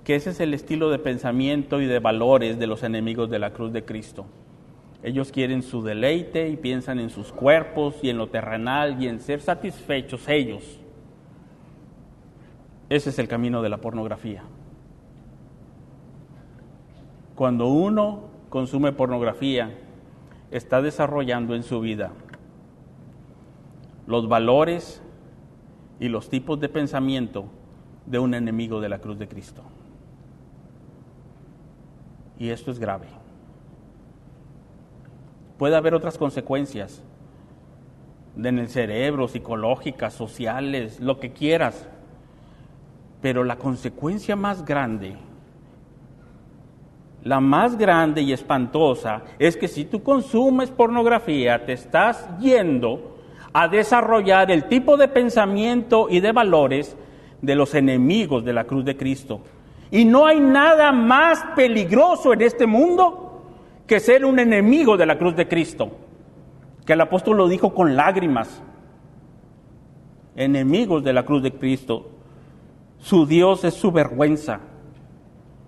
que 0.02 0.14
ese 0.14 0.30
es 0.30 0.40
el 0.40 0.54
estilo 0.54 0.88
de 0.88 0.98
pensamiento 0.98 1.82
y 1.82 1.84
de 1.84 1.98
valores 1.98 2.58
de 2.58 2.66
los 2.66 2.82
enemigos 2.84 3.28
de 3.28 3.38
la 3.38 3.50
cruz 3.50 3.70
de 3.70 3.84
Cristo. 3.84 4.24
Ellos 5.04 5.30
quieren 5.30 5.62
su 5.62 5.82
deleite 5.82 6.48
y 6.48 6.56
piensan 6.56 6.98
en 6.98 7.10
sus 7.10 7.30
cuerpos 7.30 7.96
y 8.02 8.08
en 8.08 8.16
lo 8.16 8.28
terrenal 8.28 9.02
y 9.02 9.06
en 9.06 9.20
ser 9.20 9.42
satisfechos 9.42 10.26
ellos. 10.30 10.80
Ese 12.88 13.10
es 13.10 13.18
el 13.18 13.28
camino 13.28 13.60
de 13.60 13.68
la 13.68 13.76
pornografía. 13.76 14.44
Cuando 17.34 17.66
uno 17.66 18.30
consume 18.48 18.92
pornografía, 18.92 19.78
está 20.50 20.80
desarrollando 20.80 21.54
en 21.54 21.64
su 21.64 21.80
vida 21.80 22.12
los 24.06 24.26
valores 24.26 25.02
y 26.00 26.08
los 26.08 26.30
tipos 26.30 26.58
de 26.60 26.70
pensamiento 26.70 27.44
de 28.06 28.20
un 28.20 28.32
enemigo 28.32 28.80
de 28.80 28.88
la 28.88 29.00
cruz 29.00 29.18
de 29.18 29.28
Cristo. 29.28 29.64
Y 32.38 32.48
esto 32.48 32.70
es 32.70 32.78
grave. 32.78 33.23
Puede 35.58 35.76
haber 35.76 35.94
otras 35.94 36.18
consecuencias 36.18 37.02
en 38.36 38.58
el 38.58 38.68
cerebro, 38.68 39.28
psicológicas, 39.28 40.14
sociales, 40.14 41.00
lo 41.00 41.20
que 41.20 41.32
quieras. 41.32 41.88
Pero 43.20 43.44
la 43.44 43.56
consecuencia 43.56 44.36
más 44.36 44.64
grande 44.64 45.16
la 47.24 47.40
más 47.40 47.78
grande 47.78 48.20
y 48.20 48.34
espantosa 48.34 49.22
es 49.38 49.56
que 49.56 49.66
si 49.66 49.86
tú 49.86 50.02
consumes 50.02 50.70
pornografía, 50.70 51.64
te 51.64 51.72
estás 51.72 52.28
yendo 52.38 53.16
a 53.54 53.66
desarrollar 53.66 54.50
el 54.50 54.64
tipo 54.64 54.98
de 54.98 55.08
pensamiento 55.08 56.08
y 56.10 56.20
de 56.20 56.32
valores 56.32 56.94
de 57.40 57.54
los 57.54 57.74
enemigos 57.74 58.44
de 58.44 58.52
la 58.52 58.64
cruz 58.64 58.84
de 58.84 58.98
Cristo. 58.98 59.40
Y 59.90 60.04
no 60.04 60.26
hay 60.26 60.38
nada 60.38 60.92
más 60.92 61.42
peligroso 61.56 62.34
en 62.34 62.42
este 62.42 62.66
mundo 62.66 63.23
que 63.86 64.00
ser 64.00 64.24
un 64.24 64.38
enemigo 64.38 64.96
de 64.96 65.06
la 65.06 65.18
cruz 65.18 65.36
de 65.36 65.48
Cristo. 65.48 65.90
Que 66.86 66.94
el 66.94 67.00
apóstol 67.00 67.36
lo 67.36 67.48
dijo 67.48 67.74
con 67.74 67.96
lágrimas. 67.96 68.62
Enemigos 70.36 71.04
de 71.04 71.12
la 71.12 71.24
cruz 71.24 71.42
de 71.42 71.52
Cristo. 71.52 72.10
Su 72.98 73.26
Dios 73.26 73.64
es 73.64 73.74
su 73.74 73.92
vergüenza 73.92 74.60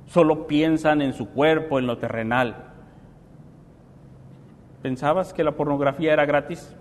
solo 0.06 0.46
piensan 0.46 1.02
en 1.02 1.12
su 1.12 1.28
cuerpo, 1.28 1.78
en 1.78 1.86
lo 1.86 1.98
terrenal. 1.98 2.72
¿Pensabas 4.82 5.32
que 5.32 5.44
la 5.44 5.52
pornografía 5.52 6.12
era 6.12 6.24
gratis? 6.24 6.74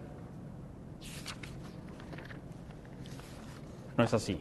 No 3.98 4.04
es 4.04 4.14
así. 4.14 4.40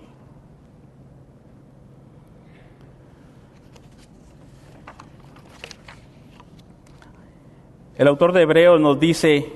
El 7.96 8.08
autor 8.08 8.32
de 8.32 8.42
Hebreos 8.42 8.80
nos 8.80 8.98
dice 8.98 9.52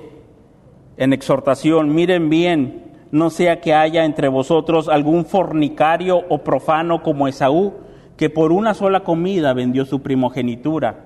en 0.95 1.11
exhortación, 1.11 1.93
miren 1.93 2.29
bien, 2.29 2.93
no 3.11 3.29
sea 3.29 3.59
que 3.59 3.73
haya 3.73 4.05
entre 4.05 4.29
vosotros 4.29 4.87
algún 4.87 5.25
fornicario 5.25 6.23
o 6.29 6.37
profano 6.37 7.03
como 7.03 7.27
Esaú, 7.27 7.73
que 8.15 8.29
por 8.29 8.53
una 8.53 8.73
sola 8.73 9.01
comida 9.01 9.53
vendió 9.53 9.83
su 9.83 10.01
primogenitura. 10.01 11.05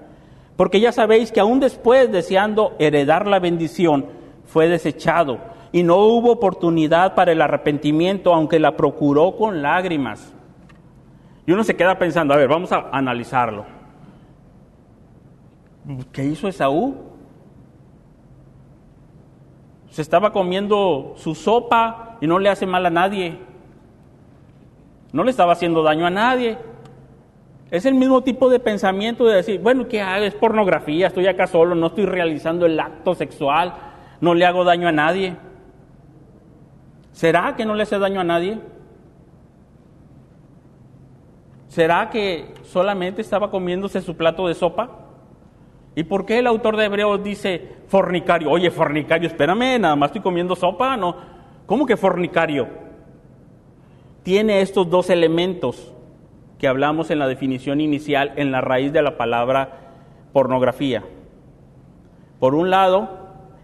Porque 0.56 0.80
ya 0.80 0.91
sabéis 0.91 1.32
que 1.32 1.39
aún 1.39 1.60
después, 1.60 2.12
deseando 2.12 2.76
heredar 2.78 3.26
la 3.26 3.39
bendición, 3.39 4.06
fue 4.46 4.67
desechado 4.67 5.39
y 5.72 5.82
no 5.82 5.98
hubo 5.98 6.32
oportunidad 6.32 7.15
para 7.15 7.32
el 7.32 7.41
arrepentimiento, 7.41 8.32
aunque 8.32 8.60
la 8.60 8.78
procuró 8.78 9.36
con 9.38 9.63
lágrimas. 9.63 10.36
Y 11.48 11.52
uno 11.52 11.63
se 11.63 11.76
queda 11.76 11.98
pensando, 11.98 12.36
a 12.36 12.38
ver, 12.38 12.48
vamos 12.48 12.72
a 12.72 12.89
analizarlo. 12.91 13.65
¿Qué 16.12 16.26
hizo 16.26 16.48
Esaú? 16.48 17.12
Se 19.94 20.02
estaba 20.02 20.34
comiendo 20.34 21.14
su 21.18 21.36
sopa 21.36 22.18
y 22.20 22.26
no 22.26 22.40
le 22.40 22.50
hace 22.50 22.66
mal 22.66 22.84
a 22.88 22.90
nadie. 22.90 23.38
No 25.12 25.24
le 25.24 25.30
estaba 25.30 25.54
haciendo 25.54 25.84
daño 25.84 26.08
a 26.08 26.10
nadie. 26.10 26.58
Es 27.70 27.86
el 27.86 27.94
mismo 27.94 28.24
tipo 28.24 28.50
de 28.50 28.60
pensamiento 28.60 29.24
de 29.24 29.36
decir, 29.36 29.62
bueno, 29.62 29.88
¿qué 29.88 30.02
hago? 30.02 30.26
Es 30.26 30.34
pornografía, 30.34 31.06
estoy 31.06 31.28
acá 31.28 31.46
solo, 31.46 31.76
no 31.76 31.88
estoy 31.88 32.08
realizando 32.08 32.66
el 32.66 32.80
acto 32.80 33.14
sexual, 33.14 33.76
no 34.20 34.34
le 34.34 34.48
hago 34.48 34.64
daño 34.64 34.88
a 34.88 34.92
nadie. 34.92 35.36
¿Será 37.12 37.56
que 37.56 37.64
no 37.64 37.76
le 37.76 37.84
hace 37.84 38.00
daño 38.00 38.20
a 38.20 38.24
nadie? 38.24 38.58
¿Será 41.68 42.10
que 42.10 42.52
solamente 42.64 43.22
estaba 43.22 43.52
comiéndose 43.52 44.02
su 44.02 44.18
plato 44.18 44.48
de 44.48 44.56
sopa? 44.56 45.03
¿Y 45.96 46.04
por 46.04 46.26
qué 46.26 46.40
el 46.40 46.48
autor 46.48 46.78
de 46.78 46.86
Hebreos 46.86 47.24
dice 47.24 47.70
fornicario? 47.88 48.50
Oye, 48.50 48.72
fornicario, 48.72 49.28
espérame, 49.28 49.80
nada 49.80 49.96
más 49.96 50.10
estoy 50.10 50.22
comiendo 50.22 50.56
sopa, 50.56 50.98
¿no? 50.98 51.16
¿Cómo 51.66 51.86
que 51.86 51.98
fornicario? 51.98 52.68
Tiene 54.24 54.62
estos 54.62 54.90
dos 54.90 55.10
elementos 55.10 55.94
que 56.58 56.68
hablamos 56.68 57.12
en 57.12 57.20
la 57.20 57.28
definición 57.28 57.82
inicial 57.82 58.34
en 58.38 58.52
la 58.52 58.62
raíz 58.62 58.92
de 58.92 59.02
la 59.02 59.18
palabra 59.18 59.80
pornografía. 60.32 61.04
Por 62.40 62.56
un 62.56 62.70
lado, 62.70 63.10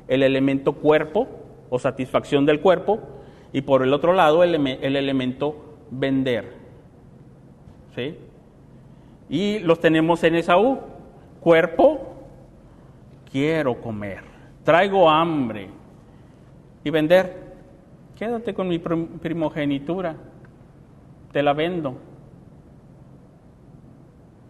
el 0.07 0.21
elemento 0.21 0.73
cuerpo 0.73 1.27
o 1.69 1.79
satisfacción 1.79 2.45
del 2.45 2.59
cuerpo, 2.59 2.99
y 3.51 3.61
por 3.61 3.83
el 3.83 3.93
otro 3.93 4.13
lado, 4.13 4.43
el, 4.43 4.55
el 4.55 4.95
elemento 4.95 5.55
vender. 5.89 6.53
¿sí? 7.95 8.15
Y 9.29 9.59
los 9.59 9.79
tenemos 9.79 10.23
en 10.23 10.35
Esaú. 10.35 10.79
Cuerpo, 11.39 12.18
quiero 13.31 13.79
comer. 13.81 14.23
Traigo 14.63 15.09
hambre. 15.09 15.69
Y 16.83 16.89
vender, 16.89 17.55
quédate 18.15 18.53
con 18.53 18.67
mi 18.67 18.79
primogenitura. 18.79 20.15
Te 21.31 21.43
la 21.43 21.53
vendo 21.53 21.97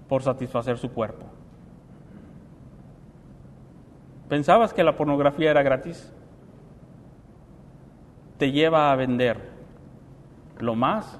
por 0.07 0.23
satisfacer 0.23 0.77
su 0.77 0.91
cuerpo. 0.91 1.25
¿Pensabas 4.27 4.73
que 4.73 4.83
la 4.83 4.95
pornografía 4.95 5.51
era 5.51 5.63
gratis? 5.63 6.13
Te 8.37 8.51
lleva 8.51 8.91
a 8.91 8.95
vender 8.95 9.37
lo 10.59 10.75
más 10.75 11.19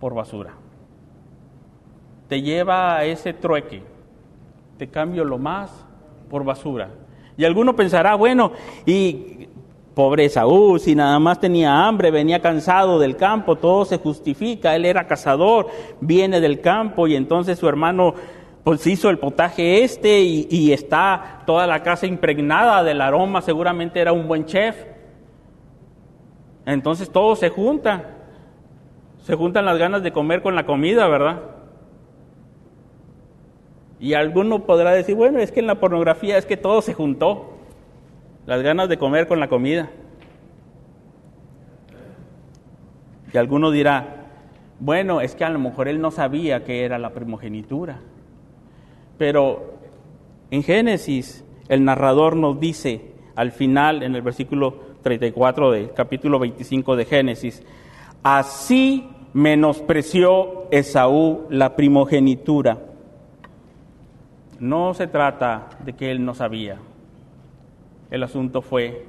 por 0.00 0.14
basura 0.14 0.54
te 2.28 2.42
lleva 2.42 2.96
a 2.96 3.04
ese 3.04 3.32
trueque. 3.32 3.82
Te 4.78 4.88
cambio 4.88 5.24
lo 5.24 5.38
más 5.38 5.85
por 6.28 6.44
basura. 6.44 6.90
Y 7.36 7.44
alguno 7.44 7.76
pensará, 7.76 8.14
bueno, 8.14 8.52
y 8.84 9.48
pobre 9.94 10.28
Saúl, 10.28 10.78
si 10.78 10.94
nada 10.94 11.18
más 11.18 11.40
tenía 11.40 11.86
hambre, 11.86 12.10
venía 12.10 12.42
cansado 12.42 12.98
del 12.98 13.16
campo, 13.16 13.56
todo 13.56 13.86
se 13.86 13.96
justifica, 13.96 14.76
él 14.76 14.84
era 14.84 15.06
cazador, 15.06 15.68
viene 16.00 16.40
del 16.40 16.60
campo 16.60 17.06
y 17.06 17.16
entonces 17.16 17.58
su 17.58 17.66
hermano 17.66 18.14
pues 18.62 18.86
hizo 18.86 19.08
el 19.08 19.18
potaje 19.18 19.84
este 19.84 20.20
y, 20.20 20.48
y 20.50 20.72
está 20.72 21.42
toda 21.46 21.66
la 21.66 21.82
casa 21.82 22.06
impregnada 22.06 22.84
del 22.84 23.00
aroma, 23.00 23.40
seguramente 23.40 24.00
era 24.00 24.12
un 24.12 24.28
buen 24.28 24.44
chef. 24.44 24.76
Entonces 26.66 27.08
todo 27.08 27.34
se 27.36 27.48
junta, 27.48 28.16
se 29.22 29.34
juntan 29.34 29.64
las 29.64 29.78
ganas 29.78 30.02
de 30.02 30.12
comer 30.12 30.42
con 30.42 30.54
la 30.54 30.66
comida, 30.66 31.08
¿verdad? 31.08 31.55
Y 33.98 34.14
alguno 34.14 34.64
podrá 34.64 34.92
decir, 34.92 35.14
bueno, 35.14 35.38
es 35.38 35.52
que 35.52 35.60
en 35.60 35.66
la 35.66 35.80
pornografía 35.80 36.36
es 36.36 36.46
que 36.46 36.56
todo 36.56 36.82
se 36.82 36.94
juntó, 36.94 37.52
las 38.46 38.62
ganas 38.62 38.88
de 38.88 38.98
comer 38.98 39.26
con 39.26 39.40
la 39.40 39.48
comida. 39.48 39.90
Y 43.32 43.38
alguno 43.38 43.70
dirá, 43.70 44.26
bueno, 44.78 45.20
es 45.20 45.34
que 45.34 45.44
a 45.44 45.50
lo 45.50 45.58
mejor 45.58 45.88
él 45.88 46.00
no 46.00 46.10
sabía 46.10 46.64
que 46.64 46.84
era 46.84 46.98
la 46.98 47.10
primogenitura. 47.10 48.00
Pero 49.18 49.74
en 50.50 50.62
Génesis 50.62 51.44
el 51.68 51.84
narrador 51.84 52.36
nos 52.36 52.60
dice 52.60 53.00
al 53.34 53.52
final, 53.52 54.02
en 54.02 54.14
el 54.14 54.22
versículo 54.22 54.76
34 55.02 55.70
del 55.72 55.92
capítulo 55.92 56.38
25 56.38 56.96
de 56.96 57.04
Génesis, 57.04 57.62
así 58.22 59.08
menospreció 59.32 60.68
Esaú 60.70 61.46
la 61.50 61.76
primogenitura 61.76 62.85
no 64.58 64.94
se 64.94 65.06
trata 65.06 65.68
de 65.84 65.92
que 65.92 66.10
él 66.10 66.24
no 66.24 66.34
sabía. 66.34 66.78
El 68.10 68.22
asunto 68.22 68.62
fue 68.62 69.04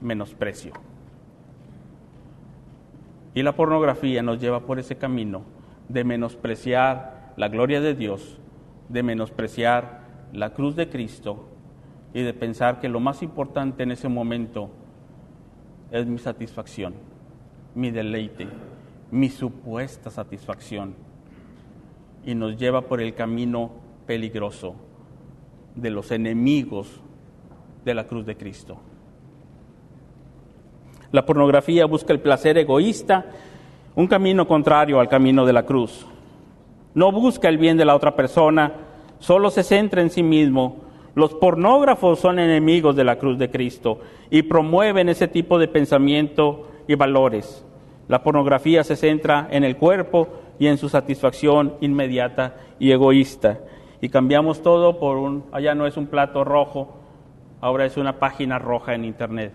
menosprecio. 0.00 0.72
Y 3.34 3.42
la 3.42 3.52
pornografía 3.52 4.22
nos 4.22 4.40
lleva 4.40 4.60
por 4.60 4.78
ese 4.78 4.96
camino 4.96 5.42
de 5.88 6.04
menospreciar 6.04 7.32
la 7.36 7.48
gloria 7.48 7.80
de 7.80 7.94
Dios, 7.94 8.38
de 8.88 9.02
menospreciar 9.02 10.02
la 10.32 10.52
cruz 10.52 10.76
de 10.76 10.88
Cristo 10.88 11.48
y 12.14 12.22
de 12.22 12.34
pensar 12.34 12.80
que 12.80 12.88
lo 12.88 13.00
más 13.00 13.22
importante 13.22 13.82
en 13.82 13.90
ese 13.90 14.08
momento 14.08 14.70
es 15.90 16.06
mi 16.06 16.18
satisfacción, 16.18 16.94
mi 17.74 17.90
deleite, 17.90 18.48
mi 19.10 19.28
supuesta 19.28 20.10
satisfacción. 20.10 20.94
Y 22.24 22.34
nos 22.34 22.56
lleva 22.56 22.82
por 22.82 23.00
el 23.00 23.14
camino 23.14 23.81
peligroso 24.06 24.74
de 25.74 25.90
los 25.90 26.10
enemigos 26.10 27.00
de 27.84 27.94
la 27.94 28.06
cruz 28.06 28.26
de 28.26 28.36
Cristo. 28.36 28.78
La 31.10 31.26
pornografía 31.26 31.86
busca 31.86 32.12
el 32.12 32.20
placer 32.20 32.56
egoísta, 32.58 33.26
un 33.94 34.06
camino 34.06 34.46
contrario 34.46 34.98
al 34.98 35.08
camino 35.08 35.44
de 35.44 35.52
la 35.52 35.64
cruz. 35.64 36.06
No 36.94 37.12
busca 37.12 37.48
el 37.48 37.58
bien 37.58 37.76
de 37.76 37.84
la 37.84 37.94
otra 37.94 38.16
persona, 38.16 38.72
solo 39.18 39.50
se 39.50 39.62
centra 39.62 40.00
en 40.00 40.10
sí 40.10 40.22
mismo. 40.22 40.76
Los 41.14 41.34
pornógrafos 41.34 42.18
son 42.18 42.38
enemigos 42.38 42.96
de 42.96 43.04
la 43.04 43.18
cruz 43.18 43.38
de 43.38 43.50
Cristo 43.50 44.00
y 44.30 44.42
promueven 44.42 45.10
ese 45.10 45.28
tipo 45.28 45.58
de 45.58 45.68
pensamiento 45.68 46.70
y 46.88 46.94
valores. 46.94 47.64
La 48.08 48.22
pornografía 48.22 48.82
se 48.82 48.96
centra 48.96 49.48
en 49.50 49.64
el 49.64 49.76
cuerpo 49.76 50.28
y 50.58 50.66
en 50.66 50.78
su 50.78 50.88
satisfacción 50.88 51.74
inmediata 51.80 52.56
y 52.78 52.92
egoísta 52.92 53.60
y 54.02 54.08
cambiamos 54.08 54.62
todo 54.62 54.98
por 54.98 55.16
un, 55.16 55.44
allá 55.52 55.76
no 55.76 55.86
es 55.86 55.96
un 55.96 56.08
plato 56.08 56.42
rojo, 56.42 56.96
ahora 57.60 57.86
es 57.86 57.96
una 57.96 58.18
página 58.18 58.58
roja 58.58 58.96
en 58.96 59.04
internet. 59.04 59.52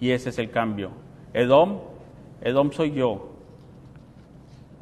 Y 0.00 0.10
ese 0.10 0.30
es 0.30 0.40
el 0.40 0.50
cambio. 0.50 0.90
Edom, 1.32 1.78
Edom 2.40 2.72
soy 2.72 2.90
yo 2.90 3.28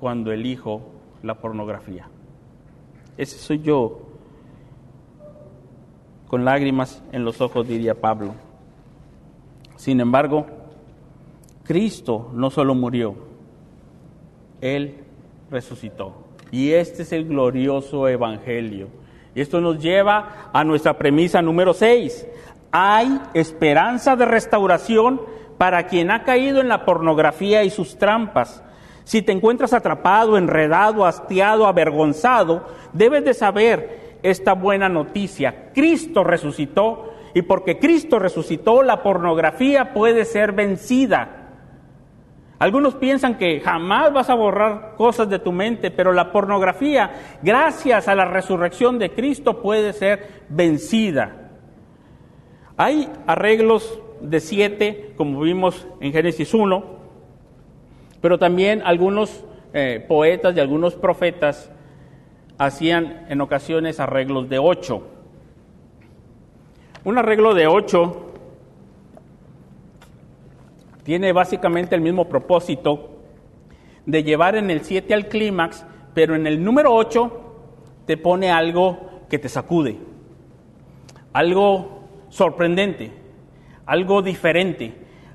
cuando 0.01 0.33
elijo 0.33 0.91
la 1.23 1.35
pornografía. 1.35 2.09
Ese 3.19 3.37
soy 3.37 3.61
yo, 3.61 4.01
con 6.29 6.47
lágrimas 6.47 7.03
en 7.13 7.27
los 7.27 7.43
ojos, 7.43 7.69
diría 7.69 8.01
Pablo. 8.01 8.33
Sin 9.77 10.01
embargo, 10.01 10.47
Cristo 11.63 12.31
no 12.33 12.49
solo 12.49 12.75
murió, 12.75 13.17
Él 14.63 15.05
resucitó. 15.51 16.26
Y 16.51 16.73
este 16.73 17.03
es 17.03 17.13
el 17.13 17.27
glorioso 17.27 18.09
Evangelio. 18.09 18.89
Y 19.35 19.41
esto 19.41 19.61
nos 19.61 19.79
lleva 19.79 20.51
a 20.53 20.65
nuestra 20.65 20.97
premisa 20.97 21.43
número 21.43 21.75
6. 21.75 22.27
Hay 22.71 23.21
esperanza 23.35 24.17
de 24.17 24.25
restauración 24.25 25.21
para 25.59 25.87
quien 25.87 26.11
ha 26.11 26.25
caído 26.25 26.61
en 26.61 26.69
la 26.69 26.85
pornografía 26.85 27.65
y 27.65 27.71
sus 27.71 27.99
trampas. 27.99 28.63
Si 29.05 29.23
te 29.23 29.33
encuentras 29.33 29.73
atrapado, 29.73 30.37
enredado, 30.37 31.05
hastiado, 31.07 31.67
avergonzado, 31.67 32.67
debes 32.93 33.25
de 33.25 33.35
saber 33.35 34.19
esta 34.23 34.55
buena 34.55 34.89
noticia. 34.89 35.71
Cristo 35.73 36.25
resucitó 36.25 37.13
y 37.35 37.43
porque 37.43 37.79
Cristo 37.79 38.19
resucitó, 38.19 38.83
la 38.83 39.03
pornografía 39.03 39.93
puede 39.93 40.25
ser 40.25 40.53
vencida. 40.53 41.36
Algunos 42.59 42.95
piensan 42.95 43.37
que 43.37 43.61
jamás 43.61 44.13
vas 44.13 44.31
a 44.31 44.35
borrar 44.35 44.95
cosas 44.97 45.29
de 45.29 45.39
tu 45.39 45.53
mente, 45.53 45.91
pero 45.91 46.13
la 46.13 46.33
pornografía, 46.33 47.39
gracias 47.43 48.09
a 48.09 48.15
la 48.15 48.25
resurrección 48.25 48.99
de 48.99 49.11
Cristo, 49.11 49.61
puede 49.61 49.93
ser 49.93 50.45
vencida. 50.49 51.51
Hay 52.79 53.09
arreglos 53.27 54.01
de 54.21 54.41
siete, 54.41 55.13
como 55.17 55.41
vimos 55.41 55.87
en 56.01 56.13
Génesis 56.13 56.55
1, 56.55 56.97
pero 58.23 58.39
también 58.39 58.81
algunos 58.85 59.45
eh, 59.75 60.05
poetas 60.09 60.57
y 60.57 60.61
algunos 60.61 60.95
profetas 60.95 61.71
hacían 62.57 63.27
en 63.29 63.43
ocasiones 63.43 64.01
arreglos 64.01 64.49
de 64.49 64.59
ocho. 64.59 65.03
Un 67.05 67.19
arreglo 67.19 67.55
de 67.55 67.67
ocho 67.67 68.33
tiene 71.07 71.31
básicamente 71.31 71.95
el 71.95 72.01
mismo 72.01 72.29
propósito 72.29 73.11
de 74.07 74.25
llevar 74.25 74.57
en 74.57 74.73
el 74.73 74.81
7 74.81 75.15
al 75.15 75.29
clímax, 75.29 75.87
pero 76.15 76.35
en 76.35 76.49
el 76.49 76.65
número 76.65 76.93
8 76.93 77.33
te 78.07 78.17
pone 78.17 78.51
algo 78.51 79.23
que 79.31 79.39
te 79.39 79.49
sacude, 79.49 79.99
algo 81.33 82.01
sorprendente, 82.29 83.13
algo 83.87 84.21
diferente, 84.21 84.95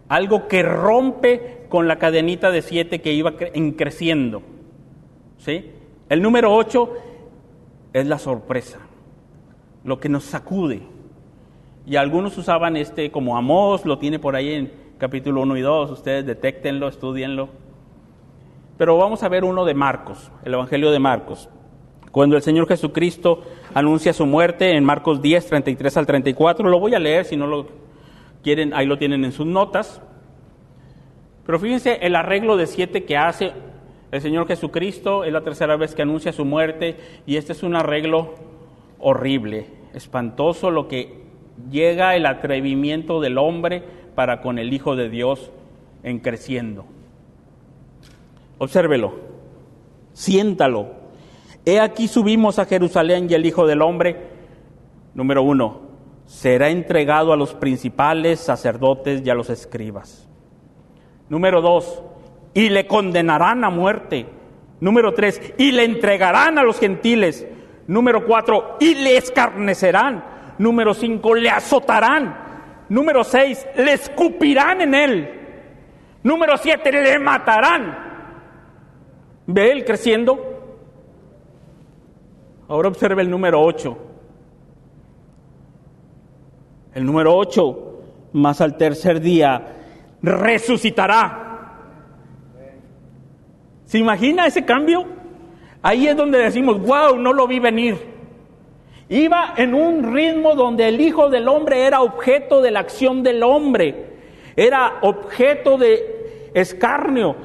algo 0.10 0.50
que 0.50 0.62
rompe 0.62 1.68
con 1.70 1.88
la 1.88 1.96
cadenita 1.96 2.52
de 2.52 2.64
7 2.64 3.00
que 3.00 3.14
iba 3.14 3.38
creciendo. 3.78 4.42
¿Sí? 5.38 5.72
El 6.10 6.22
número 6.22 6.54
8 6.54 6.94
es 7.94 8.08
la 8.08 8.20
sorpresa, 8.20 8.80
lo 9.86 10.02
que 10.02 10.10
nos 10.10 10.26
sacude. 10.26 10.82
Y 11.88 11.96
algunos 11.96 12.38
usaban 12.38 12.76
este 12.76 13.10
como 13.10 13.38
Amós, 13.38 13.86
lo 13.86 14.00
tiene 14.00 14.20
por 14.20 14.36
ahí 14.36 14.54
en 14.54 14.81
capítulo 15.02 15.42
1 15.42 15.58
y 15.58 15.62
2, 15.62 15.90
ustedes 15.90 16.28
detéctenlo, 16.28 16.88
estudienlo. 16.88 17.50
Pero 18.78 19.00
vamos 19.00 19.24
a 19.24 19.30
ver 19.30 19.44
uno 19.44 19.66
de 19.66 19.74
Marcos, 19.74 20.32
el 20.46 20.54
Evangelio 20.54 20.92
de 20.92 21.00
Marcos. 21.00 21.50
Cuando 22.12 22.36
el 22.36 22.44
Señor 22.44 22.68
Jesucristo 22.68 23.42
anuncia 23.74 24.14
su 24.14 24.28
muerte 24.28 24.78
en 24.78 24.84
Marcos 24.84 25.20
10, 25.20 25.48
33 25.48 25.98
al 25.98 26.06
34, 26.06 26.70
lo 26.70 26.80
voy 26.80 26.94
a 26.94 27.00
leer, 27.00 27.26
si 27.26 27.36
no 27.36 27.48
lo 27.48 27.66
quieren, 28.44 28.76
ahí 28.76 28.86
lo 28.86 29.00
tienen 29.00 29.26
en 29.26 29.32
sus 29.32 29.48
notas. 29.48 30.04
Pero 31.48 31.58
fíjense 31.58 31.98
el 32.04 32.16
arreglo 32.16 32.56
de 32.56 32.68
siete 32.68 33.04
que 33.04 33.18
hace 33.18 33.54
el 34.12 34.22
Señor 34.22 34.46
Jesucristo, 34.46 35.24
es 35.24 35.34
la 35.34 35.42
tercera 35.42 35.78
vez 35.78 35.96
que 35.96 36.04
anuncia 36.04 36.32
su 36.32 36.46
muerte 36.46 36.98
y 37.26 37.38
este 37.38 37.54
es 37.54 37.64
un 37.64 37.76
arreglo 37.76 38.36
horrible, 39.00 39.66
espantoso 39.96 40.70
lo 40.70 40.88
que 40.88 41.24
llega 41.72 42.16
el 42.16 42.28
atrevimiento 42.28 43.20
del 43.20 43.40
hombre 43.40 44.01
para 44.16 44.42
con 44.42 44.60
el 44.60 44.74
Hijo 44.74 44.96
de 44.96 45.10
Dios 45.10 45.52
en 46.04 46.20
creciendo. 46.20 46.86
Obsérvelo, 48.58 49.14
siéntalo. 50.14 50.88
He 51.66 51.80
aquí 51.80 52.08
subimos 52.08 52.60
a 52.60 52.66
Jerusalén 52.66 53.28
y 53.30 53.34
el 53.34 53.46
Hijo 53.46 53.68
del 53.68 53.82
Hombre, 53.82 54.18
número 55.14 55.44
uno, 55.44 55.82
será 56.26 56.70
entregado 56.70 57.34
a 57.34 57.38
los 57.38 57.54
principales 57.54 58.40
sacerdotes 58.40 59.22
y 59.26 59.30
a 59.30 59.36
los 59.36 59.50
escribas. 59.50 60.28
Número 61.30 61.62
dos, 61.62 62.02
y 62.54 62.70
le 62.70 62.88
condenarán 62.88 63.64
a 63.64 63.70
muerte. 63.70 64.26
Número 64.80 65.14
tres, 65.14 65.42
y 65.58 65.72
le 65.72 65.84
entregarán 65.84 66.58
a 66.58 66.64
los 66.64 66.80
gentiles. 66.80 67.48
Número 67.88 68.26
cuatro, 68.26 68.78
y 68.80 68.96
le 68.96 69.18
escarnecerán. 69.18 70.24
Número 70.58 70.94
cinco, 70.94 71.36
le 71.36 71.50
azotarán. 71.50 72.51
Número 72.92 73.24
seis, 73.24 73.66
le 73.78 73.94
escupirán 73.94 74.82
en 74.82 74.94
él. 74.94 75.30
Número 76.24 76.58
siete, 76.58 76.92
le 76.92 77.20
matarán. 77.20 77.98
¿Ve 79.48 79.72
él 79.72 79.86
creciendo? 79.86 80.38
Ahora 82.68 82.90
observe 82.90 83.22
el 83.22 83.30
número 83.30 83.62
ocho. 83.62 83.98
El 86.94 87.06
número 87.06 87.34
ocho, 87.34 88.02
más 88.34 88.60
al 88.60 88.76
tercer 88.76 89.22
día, 89.22 89.68
resucitará. 90.22 91.78
¿Se 93.86 94.00
imagina 94.00 94.48
ese 94.48 94.66
cambio? 94.66 95.06
Ahí 95.82 96.08
es 96.08 96.18
donde 96.18 96.40
decimos, 96.40 96.82
wow, 96.82 97.16
no 97.18 97.32
lo 97.32 97.48
vi 97.48 97.60
venir. 97.60 98.11
Iba 99.12 99.56
en 99.58 99.74
un 99.74 100.14
ritmo 100.14 100.56
donde 100.56 100.88
el 100.88 101.02
Hijo 101.02 101.30
del 101.30 101.50
Hombre 101.50 101.86
era 101.86 102.02
objeto 102.02 102.62
de 102.62 102.72
la 102.72 102.80
acción 102.80 103.24
del 103.24 103.44
hombre, 103.44 104.06
era 104.56 105.00
objeto 105.02 105.78
de 105.78 106.50
escarnio, 106.54 107.36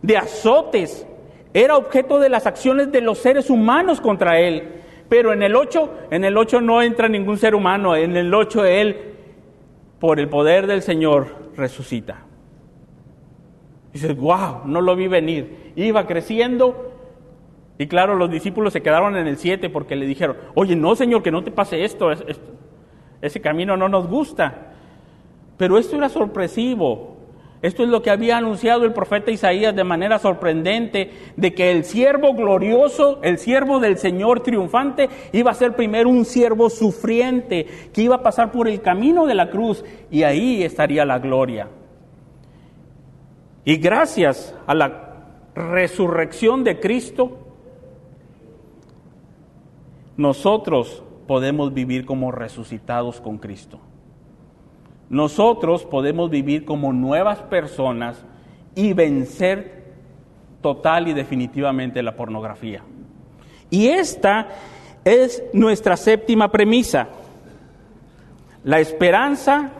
de 0.00 0.16
azotes, 0.16 1.06
era 1.52 1.76
objeto 1.76 2.18
de 2.20 2.30
las 2.30 2.46
acciones 2.46 2.90
de 2.90 3.02
los 3.02 3.18
seres 3.18 3.50
humanos 3.50 4.00
contra 4.00 4.40
él. 4.40 4.80
Pero 5.10 5.34
en 5.34 5.42
el 5.42 5.56
8, 5.56 5.90
en 6.10 6.24
el 6.24 6.38
8 6.38 6.62
no 6.62 6.80
entra 6.80 7.06
ningún 7.06 7.36
ser 7.36 7.54
humano, 7.54 7.94
en 7.96 8.16
el 8.16 8.32
8 8.32 8.64
él, 8.64 8.96
por 9.98 10.20
el 10.20 10.30
poder 10.30 10.66
del 10.66 10.80
Señor, 10.80 11.50
resucita. 11.54 12.24
Dices, 13.92 14.16
wow, 14.16 14.62
no 14.64 14.80
lo 14.80 14.96
vi 14.96 15.06
venir. 15.06 15.72
Iba 15.76 16.06
creciendo 16.06 16.92
y 17.80 17.86
claro, 17.86 18.14
los 18.14 18.30
discípulos 18.30 18.74
se 18.74 18.82
quedaron 18.82 19.16
en 19.16 19.26
el 19.26 19.38
7 19.38 19.70
porque 19.70 19.96
le 19.96 20.04
dijeron, 20.04 20.36
oye, 20.52 20.76
no 20.76 20.94
Señor, 20.94 21.22
que 21.22 21.30
no 21.30 21.42
te 21.42 21.50
pase 21.50 21.82
esto, 21.82 22.10
ese 23.22 23.40
camino 23.40 23.74
no 23.74 23.88
nos 23.88 24.06
gusta. 24.06 24.74
Pero 25.56 25.78
esto 25.78 25.96
era 25.96 26.10
sorpresivo. 26.10 27.16
Esto 27.62 27.82
es 27.82 27.88
lo 27.88 28.02
que 28.02 28.10
había 28.10 28.36
anunciado 28.36 28.84
el 28.84 28.92
profeta 28.92 29.30
Isaías 29.30 29.74
de 29.74 29.84
manera 29.84 30.18
sorprendente, 30.18 31.10
de 31.36 31.54
que 31.54 31.70
el 31.70 31.84
siervo 31.84 32.34
glorioso, 32.34 33.18
el 33.22 33.38
siervo 33.38 33.80
del 33.80 33.96
Señor 33.96 34.40
triunfante, 34.40 35.08
iba 35.32 35.50
a 35.50 35.54
ser 35.54 35.74
primero 35.74 36.10
un 36.10 36.26
siervo 36.26 36.68
sufriente, 36.68 37.66
que 37.94 38.02
iba 38.02 38.16
a 38.16 38.22
pasar 38.22 38.52
por 38.52 38.68
el 38.68 38.82
camino 38.82 39.24
de 39.24 39.34
la 39.34 39.48
cruz 39.48 39.82
y 40.10 40.24
ahí 40.24 40.62
estaría 40.62 41.06
la 41.06 41.18
gloria. 41.18 41.68
Y 43.64 43.78
gracias 43.78 44.54
a 44.66 44.74
la 44.74 45.06
resurrección 45.54 46.62
de 46.62 46.78
Cristo, 46.78 47.39
nosotros 50.20 51.02
podemos 51.26 51.72
vivir 51.72 52.04
como 52.04 52.30
resucitados 52.30 53.22
con 53.22 53.38
Cristo. 53.38 53.80
Nosotros 55.08 55.86
podemos 55.86 56.28
vivir 56.28 56.66
como 56.66 56.92
nuevas 56.92 57.38
personas 57.38 58.22
y 58.74 58.92
vencer 58.92 59.94
total 60.60 61.08
y 61.08 61.14
definitivamente 61.14 62.02
la 62.02 62.16
pornografía. 62.16 62.82
Y 63.70 63.88
esta 63.88 64.48
es 65.06 65.42
nuestra 65.54 65.96
séptima 65.96 66.52
premisa. 66.52 67.08
La 68.62 68.78
esperanza 68.78 69.70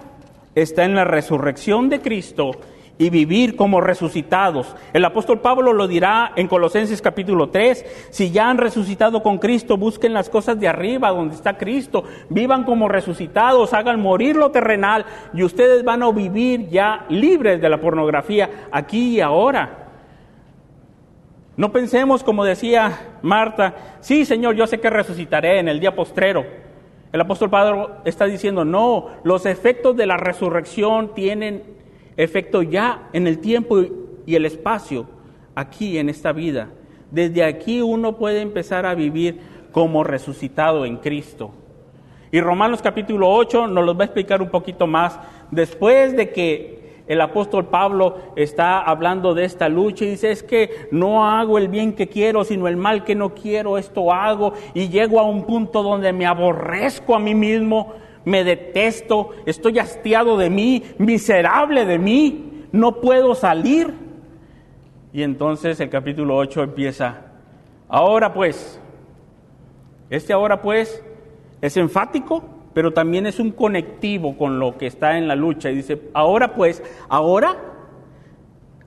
está 0.55 0.85
en 0.85 0.95
la 0.95 1.05
resurrección 1.05 1.91
de 1.91 2.01
Cristo 2.01 2.53
y 3.01 3.09
vivir 3.09 3.57
como 3.57 3.81
resucitados. 3.81 4.77
El 4.93 5.07
apóstol 5.07 5.41
Pablo 5.41 5.73
lo 5.73 5.89
dirá 5.89 6.33
en 6.37 6.47
Colosenses 6.47 7.01
capítulo 7.01 7.49
3, 7.49 8.11
si 8.11 8.31
ya 8.31 8.51
han 8.51 8.59
resucitado 8.59 9.23
con 9.23 9.39
Cristo, 9.39 9.79
busquen 9.79 10.13
las 10.13 10.29
cosas 10.29 10.61
de 10.61 10.69
arriba 10.69 11.09
donde 11.09 11.35
está 11.35 11.57
Cristo, 11.57 12.05
vivan 12.29 12.65
como 12.65 12.89
resucitados, 12.89 13.73
hagan 13.73 14.01
morir 14.01 14.37
lo 14.37 14.51
terrenal 14.51 15.07
y 15.33 15.43
ustedes 15.43 15.83
van 15.83 16.03
a 16.03 16.11
vivir 16.13 16.69
ya 16.69 17.07
libres 17.09 17.63
de 17.63 17.71
la 17.71 17.81
pornografía 17.81 18.69
aquí 18.71 19.17
y 19.17 19.21
ahora. 19.23 19.89
No 21.57 21.73
pensemos 21.73 22.23
como 22.23 22.45
decía 22.45 23.17
Marta, 23.23 23.97
sí 24.01 24.27
Señor, 24.27 24.57
yo 24.57 24.67
sé 24.67 24.79
que 24.79 24.91
resucitaré 24.91 25.59
en 25.59 25.69
el 25.69 25.81
día 25.81 25.95
postrero. 25.95 26.45
El 27.13 27.21
apóstol 27.23 27.49
Pablo 27.49 27.93
está 28.05 28.27
diciendo, 28.27 28.67
no, 28.67 29.07
los 29.25 29.47
efectos 29.47 29.97
de 29.97 30.07
la 30.07 30.19
resurrección 30.19 31.15
tienen 31.15 31.80
efecto 32.23 32.63
ya 32.63 33.09
en 33.13 33.27
el 33.27 33.39
tiempo 33.39 33.83
y 34.27 34.35
el 34.35 34.45
espacio, 34.45 35.07
aquí 35.55 35.99
en 35.99 36.09
esta 36.09 36.33
vida. 36.33 36.69
Desde 37.11 37.43
aquí 37.43 37.81
uno 37.81 38.17
puede 38.17 38.41
empezar 38.41 38.87
a 38.87 38.95
vivir 38.95 39.41
como 39.73 40.05
resucitado 40.05 40.85
en 40.85 40.99
Cristo. 40.99 41.53
Y 42.31 42.41
Romanos 42.41 42.83
capítulo 42.83 43.29
8 43.31 43.67
nos 43.69 43.85
lo 43.85 43.97
va 43.97 44.05
a 44.05 44.07
explicar 44.07 44.43
un 44.43 44.51
poquito 44.51 44.87
más. 44.87 45.19
Después 45.51 46.17
de 46.17 46.31
que 46.31 47.03
el 47.09 47.21
apóstol 47.23 47.67
Pablo 47.67 48.19
está 48.37 48.81
hablando 48.81 49.35
de 49.35 49.45
esta 49.45 49.69
lucha 49.69 50.05
y 50.05 50.11
dice, 50.11 50.31
es 50.31 50.43
que 50.43 50.89
no 50.93 51.27
hago 51.27 51.59
el 51.59 51.69
bien 51.69 51.95
que 51.95 52.09
quiero, 52.09 52.45
sino 52.45 52.69
el 52.69 52.77
mal 52.77 53.03
que 53.03 53.17
no 53.17 53.35
quiero, 53.35 53.79
esto 53.79 54.13
hago. 54.13 54.53
Y 54.75 54.91
llego 54.91 55.19
a 55.19 55.25
un 55.25 55.45
punto 55.45 55.83
donde 55.83 56.13
me 56.13 56.27
aborrezco 56.27 57.17
a 57.17 57.19
mí 57.19 57.35
mismo 57.35 57.95
me 58.25 58.45
detesto, 58.45 59.31
estoy 59.47 59.79
hastiado 59.79 60.37
de 60.37 60.51
mí, 60.51 60.85
miserable 60.99 61.87
de 61.87 61.99
mí, 61.99 62.67
no 62.73 63.01
puedo 63.01 63.35
salir. 63.35 63.95
Y 65.13 65.23
entonces 65.23 65.81
el 65.81 65.91
capítulo 65.91 66.37
8 66.37 66.63
empieza, 66.63 67.23
ahora 67.89 68.33
pues, 68.33 68.81
este 70.09 70.33
ahora 70.33 70.63
pues 70.63 71.03
es 71.61 71.77
enfático, 71.77 72.45
pero 72.73 72.93
también 72.93 73.27
es 73.27 73.41
un 73.41 73.51
conectivo 73.51 74.37
con 74.37 74.59
lo 74.59 74.79
que 74.79 74.87
está 74.87 75.19
en 75.19 75.27
la 75.27 75.35
lucha. 75.35 75.71
Y 75.71 75.77
dice, 75.77 76.01
ahora 76.15 76.55
pues, 76.55 76.83
ahora, 77.09 77.57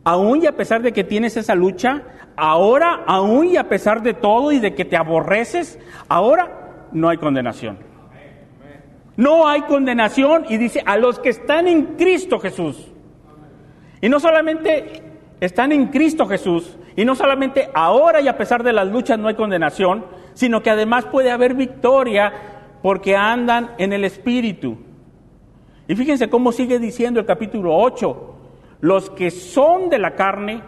aún 0.03 0.43
y 0.43 0.45
a 0.47 0.55
pesar 0.55 0.81
de 0.81 0.93
que 0.93 1.03
tienes 1.03 1.35
esa 1.35 1.55
lucha, 1.55 2.03
ahora, 2.35 3.03
aún 3.05 3.47
y 3.47 3.57
a 3.57 3.67
pesar 3.67 4.01
de 4.01 4.13
todo 4.13 4.51
y 4.51 4.59
de 4.59 4.73
que 4.73 4.85
te 4.85 4.95
aborreces, 4.95 5.79
ahora 6.07 6.87
no 6.91 7.09
hay 7.09 7.17
condenación. 7.17 7.92
No 9.15 9.47
hay 9.47 9.61
condenación 9.61 10.45
y 10.49 10.57
dice 10.57 10.81
a 10.85 10.97
los 10.97 11.19
que 11.19 11.29
están 11.29 11.67
en 11.67 11.95
Cristo 11.97 12.39
Jesús. 12.39 12.91
Y 14.01 14.09
no 14.09 14.19
solamente 14.19 15.01
están 15.39 15.71
en 15.71 15.87
Cristo 15.87 16.25
Jesús, 16.25 16.77
y 16.95 17.05
no 17.05 17.15
solamente 17.15 17.69
ahora 17.73 18.21
y 18.21 18.27
a 18.27 18.37
pesar 18.37 18.63
de 18.63 18.73
las 18.73 18.87
luchas 18.87 19.17
no 19.19 19.27
hay 19.27 19.35
condenación, 19.35 20.05
sino 20.33 20.61
que 20.61 20.69
además 20.69 21.05
puede 21.05 21.31
haber 21.31 21.53
victoria 21.53 22.33
porque 22.81 23.15
andan 23.15 23.71
en 23.77 23.93
el 23.93 24.03
Espíritu. 24.03 24.77
Y 25.87 25.95
fíjense 25.95 26.29
cómo 26.29 26.51
sigue 26.51 26.79
diciendo 26.79 27.19
el 27.19 27.25
capítulo 27.25 27.75
8, 27.75 28.35
los 28.81 29.09
que 29.09 29.31
son 29.31 29.89
de 29.89 29.99
la 29.99 30.15
carne 30.15 30.61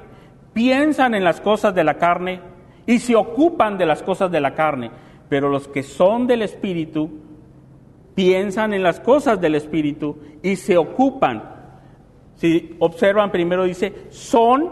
piensan 0.54 1.14
en 1.16 1.24
las 1.24 1.42
cosas 1.42 1.76
de 1.76 1.84
la 1.84 1.98
carne 1.98 2.42
y 2.86 3.00
se 3.00 3.16
ocupan 3.16 3.78
de 3.78 3.86
las 3.86 4.04
cosas 4.04 4.32
de 4.32 4.40
la 4.42 4.56
carne, 4.56 4.92
pero 5.30 5.50
los 5.50 5.68
que 5.68 5.84
son 5.84 6.28
del 6.28 6.42
Espíritu 6.42 7.10
piensan 8.16 8.74
en 8.74 8.82
las 8.82 9.00
cosas 9.00 9.40
del 9.40 9.56
Espíritu 9.56 10.18
y 10.42 10.56
se 10.56 10.78
ocupan. 10.78 11.44
Si 12.36 12.76
observan, 12.80 13.32
primero 13.32 13.66
dice, 13.66 13.94
son, 14.10 14.72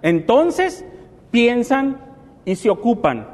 entonces 0.00 0.84
piensan 1.30 2.00
y 2.44 2.56
se 2.56 2.70
ocupan. 2.70 3.28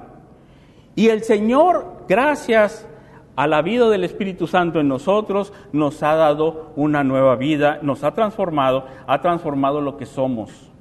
Y 0.97 1.09
el 1.09 1.23
Señor, 1.23 2.05
gracias 2.09 2.89
a 3.37 3.47
la 3.47 3.63
vida 3.63 3.89
del 3.89 4.05
Espíritu 4.05 4.47
Santo 4.47 4.81
en 4.81 4.89
nosotros, 4.89 5.53
nos 5.73 6.03
ha 6.03 6.15
dado 6.15 6.73
una 6.77 7.05
nueva 7.05 7.37
vida, 7.37 7.79
nos 7.83 8.05
ha 8.05 8.15
transformado, 8.15 8.87
ha 9.07 9.21
transformado 9.21 9.81
lo 9.81 9.97
que 9.97 10.07
somos. 10.07 10.73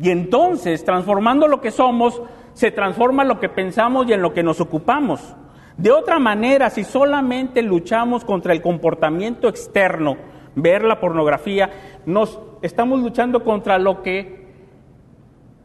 Y 0.00 0.10
entonces, 0.10 0.84
transformando 0.84 1.46
lo 1.48 1.60
que 1.60 1.70
somos, 1.70 2.20
se 2.52 2.70
transforma 2.70 3.24
lo 3.24 3.40
que 3.40 3.48
pensamos 3.48 4.08
y 4.08 4.12
en 4.12 4.22
lo 4.22 4.32
que 4.32 4.42
nos 4.42 4.60
ocupamos. 4.60 5.34
De 5.76 5.90
otra 5.90 6.18
manera, 6.18 6.70
si 6.70 6.84
solamente 6.84 7.62
luchamos 7.62 8.24
contra 8.24 8.52
el 8.52 8.62
comportamiento 8.62 9.48
externo, 9.48 10.16
ver 10.54 10.84
la 10.84 11.00
pornografía, 11.00 11.70
nos 12.06 12.38
estamos 12.62 13.00
luchando 13.00 13.42
contra 13.42 13.78
lo 13.78 14.02
que 14.02 14.44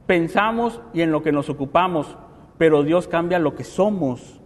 pensamos 0.08 0.82
y 0.94 1.02
en 1.02 1.12
lo 1.12 1.22
que 1.22 1.32
nos 1.32 1.50
ocupamos, 1.50 2.18
pero 2.58 2.84
Dios 2.84 3.08
cambia 3.08 3.38
lo 3.38 3.56
que 3.56 3.64
somos. 3.64 4.40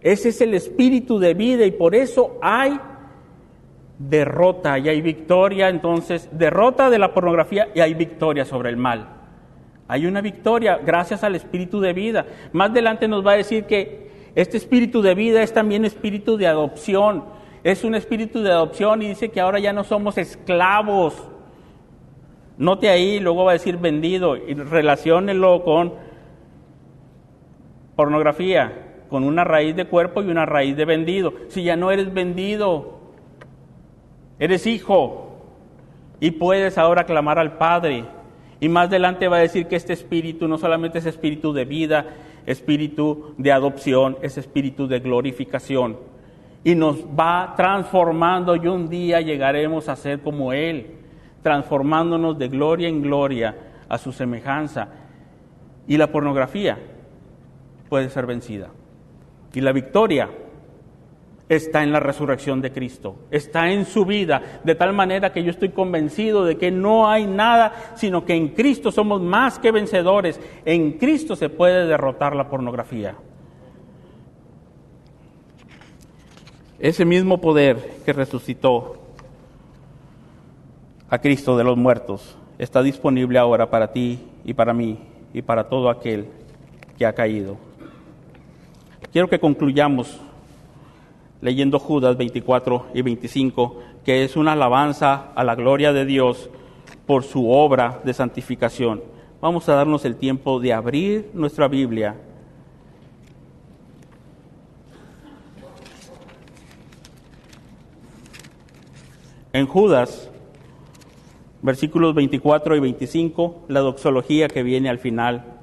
Ese 0.00 0.30
es 0.30 0.40
el 0.40 0.54
espíritu 0.54 1.18
de 1.18 1.34
vida 1.34 1.66
y 1.66 1.70
por 1.70 1.94
eso 1.94 2.38
hay 2.40 2.78
derrota 3.98 4.78
y 4.78 4.88
hay 4.88 5.02
victoria, 5.02 5.68
entonces, 5.68 6.28
derrota 6.32 6.88
de 6.88 6.98
la 6.98 7.12
pornografía 7.12 7.68
y 7.74 7.80
hay 7.80 7.94
victoria 7.94 8.44
sobre 8.44 8.70
el 8.70 8.76
mal. 8.76 9.08
Hay 9.86 10.06
una 10.06 10.22
victoria 10.22 10.78
gracias 10.78 11.22
al 11.24 11.34
espíritu 11.34 11.80
de 11.80 11.92
vida. 11.92 12.26
Más 12.52 12.70
adelante 12.70 13.06
nos 13.06 13.24
va 13.24 13.32
a 13.32 13.36
decir 13.36 13.64
que 13.64 14.03
este 14.34 14.56
espíritu 14.56 15.00
de 15.00 15.14
vida 15.14 15.42
es 15.42 15.52
también 15.52 15.84
espíritu 15.84 16.36
de 16.36 16.46
adopción. 16.46 17.24
Es 17.62 17.84
un 17.84 17.94
espíritu 17.94 18.42
de 18.42 18.50
adopción 18.50 19.02
y 19.02 19.08
dice 19.08 19.30
que 19.30 19.40
ahora 19.40 19.58
ya 19.58 19.72
no 19.72 19.84
somos 19.84 20.18
esclavos. 20.18 21.14
Note 22.58 22.88
ahí, 22.88 23.20
luego 23.20 23.44
va 23.44 23.52
a 23.52 23.54
decir 23.54 23.78
vendido 23.78 24.36
y 24.36 24.54
relaciónelo 24.54 25.64
con 25.64 25.94
pornografía, 27.96 29.04
con 29.08 29.24
una 29.24 29.44
raíz 29.44 29.76
de 29.76 29.86
cuerpo 29.86 30.22
y 30.22 30.28
una 30.28 30.46
raíz 30.46 30.76
de 30.76 30.84
vendido. 30.84 31.34
Si 31.48 31.62
ya 31.62 31.76
no 31.76 31.90
eres 31.90 32.12
vendido, 32.12 32.98
eres 34.38 34.66
hijo 34.66 35.38
y 36.20 36.32
puedes 36.32 36.76
ahora 36.76 37.04
clamar 37.04 37.38
al 37.38 37.56
Padre. 37.56 38.04
Y 38.60 38.68
más 38.68 38.88
adelante 38.88 39.28
va 39.28 39.36
a 39.38 39.40
decir 39.40 39.66
que 39.66 39.76
este 39.76 39.92
espíritu 39.92 40.48
no 40.48 40.58
solamente 40.58 40.98
es 40.98 41.06
espíritu 41.06 41.52
de 41.52 41.64
vida, 41.64 42.06
espíritu 42.46 43.34
de 43.38 43.52
adopción, 43.52 44.16
es 44.22 44.38
espíritu 44.38 44.86
de 44.86 45.00
glorificación. 45.00 45.98
Y 46.62 46.74
nos 46.74 47.04
va 47.04 47.54
transformando 47.56 48.56
y 48.56 48.66
un 48.66 48.88
día 48.88 49.20
llegaremos 49.20 49.88
a 49.88 49.96
ser 49.96 50.20
como 50.20 50.52
Él, 50.52 50.96
transformándonos 51.42 52.38
de 52.38 52.48
gloria 52.48 52.88
en 52.88 53.02
gloria 53.02 53.54
a 53.88 53.98
su 53.98 54.12
semejanza. 54.12 54.88
Y 55.86 55.98
la 55.98 56.10
pornografía 56.10 56.78
puede 57.88 58.08
ser 58.08 58.26
vencida. 58.26 58.70
Y 59.52 59.60
la 59.60 59.72
victoria 59.72 60.30
está 61.48 61.82
en 61.82 61.92
la 61.92 62.00
resurrección 62.00 62.60
de 62.60 62.72
Cristo, 62.72 63.16
está 63.30 63.70
en 63.70 63.84
su 63.84 64.04
vida, 64.04 64.60
de 64.64 64.74
tal 64.74 64.92
manera 64.92 65.32
que 65.32 65.42
yo 65.42 65.50
estoy 65.50 65.70
convencido 65.70 66.44
de 66.44 66.56
que 66.56 66.70
no 66.70 67.08
hay 67.08 67.26
nada, 67.26 67.94
sino 67.96 68.24
que 68.24 68.34
en 68.34 68.48
Cristo 68.48 68.90
somos 68.90 69.20
más 69.20 69.58
que 69.58 69.70
vencedores, 69.70 70.40
en 70.64 70.92
Cristo 70.92 71.36
se 71.36 71.50
puede 71.50 71.86
derrotar 71.86 72.34
la 72.34 72.48
pornografía. 72.48 73.14
Ese 76.78 77.04
mismo 77.04 77.40
poder 77.40 77.98
que 78.04 78.12
resucitó 78.12 78.96
a 81.08 81.18
Cristo 81.18 81.56
de 81.56 81.64
los 81.64 81.76
muertos 81.76 82.36
está 82.58 82.82
disponible 82.82 83.38
ahora 83.38 83.70
para 83.70 83.92
ti 83.92 84.20
y 84.44 84.54
para 84.54 84.72
mí 84.72 84.98
y 85.32 85.42
para 85.42 85.68
todo 85.68 85.88
aquel 85.90 86.26
que 86.98 87.06
ha 87.06 87.12
caído. 87.12 87.56
Quiero 89.12 89.28
que 89.28 89.38
concluyamos 89.38 90.20
leyendo 91.44 91.78
Judas 91.78 92.16
24 92.16 92.86
y 92.94 93.02
25, 93.02 93.78
que 94.02 94.24
es 94.24 94.34
una 94.34 94.52
alabanza 94.52 95.30
a 95.34 95.44
la 95.44 95.54
gloria 95.54 95.92
de 95.92 96.06
Dios 96.06 96.48
por 97.06 97.22
su 97.22 97.50
obra 97.50 98.00
de 98.02 98.14
santificación. 98.14 99.02
Vamos 99.42 99.68
a 99.68 99.74
darnos 99.74 100.06
el 100.06 100.16
tiempo 100.16 100.58
de 100.58 100.72
abrir 100.72 101.30
nuestra 101.34 101.68
Biblia. 101.68 102.16
En 109.52 109.66
Judas, 109.66 110.30
versículos 111.60 112.14
24 112.14 112.74
y 112.74 112.80
25, 112.80 113.66
la 113.68 113.80
doxología 113.80 114.48
que 114.48 114.62
viene 114.62 114.88
al 114.88 114.98
final 114.98 115.53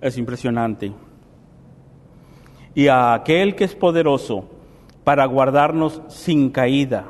es 0.00 0.18
impresionante. 0.18 0.92
Y 2.74 2.88
a 2.88 3.14
aquel 3.14 3.54
que 3.54 3.64
es 3.64 3.74
poderoso 3.74 4.48
para 5.04 5.24
guardarnos 5.24 6.02
sin 6.08 6.50
caída 6.50 7.06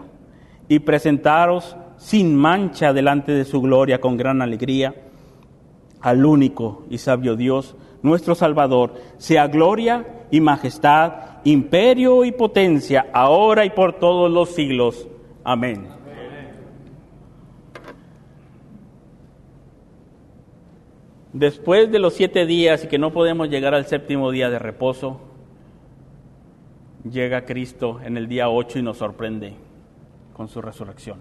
y 0.68 0.78
presentaros 0.80 1.76
sin 1.96 2.36
mancha 2.36 2.92
delante 2.92 3.32
de 3.32 3.44
su 3.44 3.60
gloria 3.60 4.00
con 4.00 4.16
gran 4.16 4.42
alegría, 4.42 4.94
al 6.00 6.24
único 6.24 6.84
y 6.90 6.98
sabio 6.98 7.36
Dios, 7.36 7.74
nuestro 8.02 8.34
Salvador, 8.34 8.94
sea 9.16 9.48
gloria 9.48 10.26
y 10.30 10.40
majestad, 10.40 11.40
imperio 11.44 12.24
y 12.24 12.32
potencia, 12.32 13.06
ahora 13.12 13.64
y 13.64 13.70
por 13.70 13.94
todos 13.94 14.30
los 14.30 14.50
siglos. 14.50 15.08
Amén. 15.42 15.95
Después 21.36 21.92
de 21.92 21.98
los 21.98 22.14
siete 22.14 22.46
días 22.46 22.84
y 22.84 22.88
que 22.88 22.96
no 22.96 23.12
podemos 23.12 23.50
llegar 23.50 23.74
al 23.74 23.84
séptimo 23.84 24.30
día 24.30 24.48
de 24.48 24.58
reposo, 24.58 25.20
llega 27.04 27.44
Cristo 27.44 28.00
en 28.02 28.16
el 28.16 28.26
día 28.26 28.48
ocho 28.48 28.78
y 28.78 28.82
nos 28.82 28.96
sorprende 28.96 29.52
con 30.32 30.48
su 30.48 30.62
resurrección. 30.62 31.18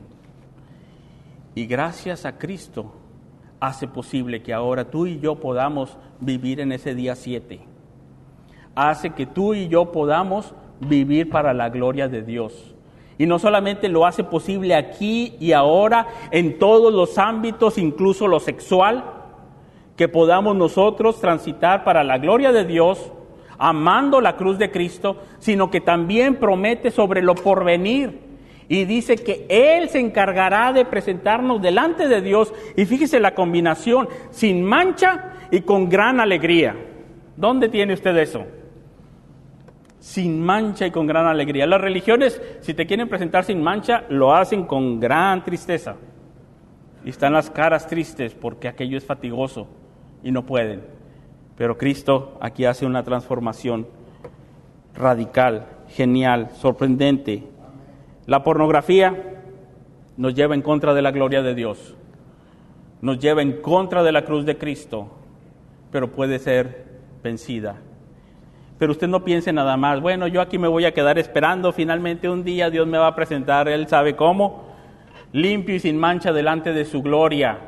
Y 1.54 1.66
gracias 1.66 2.24
a 2.24 2.38
Cristo 2.38 2.94
hace 3.60 3.90
posible 3.90 4.42
que 4.42 4.54
ahora 4.54 4.90
tú 4.90 5.06
y 5.06 5.20
yo 5.20 5.36
podamos 5.36 5.98
vivir 6.22 6.62
en 6.62 6.72
ese 6.72 6.96
día 6.96 7.14
siete. 7.18 7.60
Hace 8.74 9.10
que 9.10 9.26
tú 9.26 9.54
y 9.54 9.68
yo 9.68 9.92
podamos 9.92 10.54
vivir 10.80 11.30
para 11.30 11.54
la 11.54 11.68
gloria 11.68 12.08
de 12.08 12.22
Dios. 12.22 12.74
Y 13.18 13.26
no 13.26 13.38
solamente 13.38 13.90
lo 13.90 14.06
hace 14.06 14.24
posible 14.24 14.76
aquí 14.76 15.36
y 15.42 15.52
ahora, 15.52 16.08
en 16.32 16.58
todos 16.58 16.94
los 16.94 17.18
ámbitos, 17.18 17.78
incluso 17.78 18.30
lo 18.30 18.40
sexual, 18.40 19.15
que 19.96 20.08
podamos 20.10 20.56
nosotros 20.56 21.20
transitar 21.22 21.84
para 21.84 22.04
la 22.04 22.18
gloria 22.18 22.52
de 22.52 22.66
Dios, 22.66 23.12
amando 23.58 24.20
la 24.20 24.36
cruz 24.36 24.58
de 24.58 24.72
Cristo, 24.72 25.22
sino 25.40 25.72
que 25.72 25.82
también 25.82 26.36
promete 26.36 26.92
sobre 26.92 27.22
lo 27.22 27.36
porvenir. 27.36 28.20
Y 28.68 28.86
dice 28.86 29.16
que 29.16 29.46
Él 29.48 29.90
se 29.90 30.00
encargará 30.00 30.74
de 30.74 30.86
presentarnos 30.86 31.62
delante 31.62 32.08
de 32.08 32.22
Dios. 32.22 32.54
Y 32.76 32.86
fíjese 32.86 33.20
la 33.20 33.36
combinación, 33.36 34.10
sin 34.32 34.64
mancha 34.64 35.34
y 35.52 35.62
con 35.62 35.88
gran 35.88 36.20
alegría. 36.20 36.76
¿Dónde 37.38 37.70
tiene 37.70 37.94
usted 37.94 38.18
eso? 38.18 38.46
Sin 40.00 40.44
mancha 40.44 40.88
y 40.88 40.92
con 40.92 41.06
gran 41.08 41.28
alegría. 41.28 41.68
Las 41.68 41.80
religiones, 41.80 42.42
si 42.62 42.74
te 42.74 42.86
quieren 42.86 43.08
presentar 43.08 43.44
sin 43.44 43.62
mancha, 43.62 44.04
lo 44.10 44.36
hacen 44.36 44.66
con 44.66 45.00
gran 45.00 45.44
tristeza. 45.44 45.96
Y 47.06 47.10
están 47.10 47.34
las 47.34 47.52
caras 47.52 47.88
tristes 47.88 48.34
porque 48.34 48.68
aquello 48.68 48.98
es 48.98 49.06
fatigoso 49.06 49.68
y 50.26 50.32
no 50.32 50.46
pueden. 50.46 50.82
Pero 51.56 51.78
Cristo 51.78 52.38
aquí 52.42 52.66
hace 52.66 52.86
una 52.86 53.04
transformación 53.04 53.88
radical, 54.96 55.68
genial, 55.88 56.50
sorprendente. 56.56 57.44
La 58.26 58.44
pornografía 58.44 59.16
nos 60.18 60.34
lleva 60.34 60.56
en 60.56 60.64
contra 60.64 60.94
de 60.94 61.04
la 61.04 61.12
gloria 61.12 61.44
de 61.44 61.54
Dios, 61.54 61.96
nos 63.02 63.20
lleva 63.20 63.44
en 63.44 63.62
contra 63.62 64.02
de 64.02 64.12
la 64.12 64.26
cruz 64.26 64.46
de 64.46 64.58
Cristo, 64.58 65.12
pero 65.92 66.12
puede 66.12 66.40
ser 66.40 66.86
vencida. 67.24 67.76
Pero 68.80 68.94
usted 68.94 69.08
no 69.08 69.24
piense 69.24 69.54
nada 69.54 69.78
más, 69.78 70.02
bueno, 70.02 70.28
yo 70.28 70.42
aquí 70.42 70.58
me 70.58 70.68
voy 70.68 70.86
a 70.86 70.94
quedar 70.94 71.20
esperando, 71.20 71.72
finalmente 71.72 72.28
un 72.28 72.44
día 72.44 72.72
Dios 72.72 72.88
me 72.88 72.98
va 72.98 73.08
a 73.08 73.16
presentar, 73.16 73.68
Él 73.70 73.88
sabe 73.88 74.16
cómo, 74.16 74.64
limpio 75.32 75.76
y 75.76 75.80
sin 75.80 75.98
mancha 75.98 76.34
delante 76.34 76.74
de 76.74 76.84
su 76.84 77.04
gloria, 77.04 77.60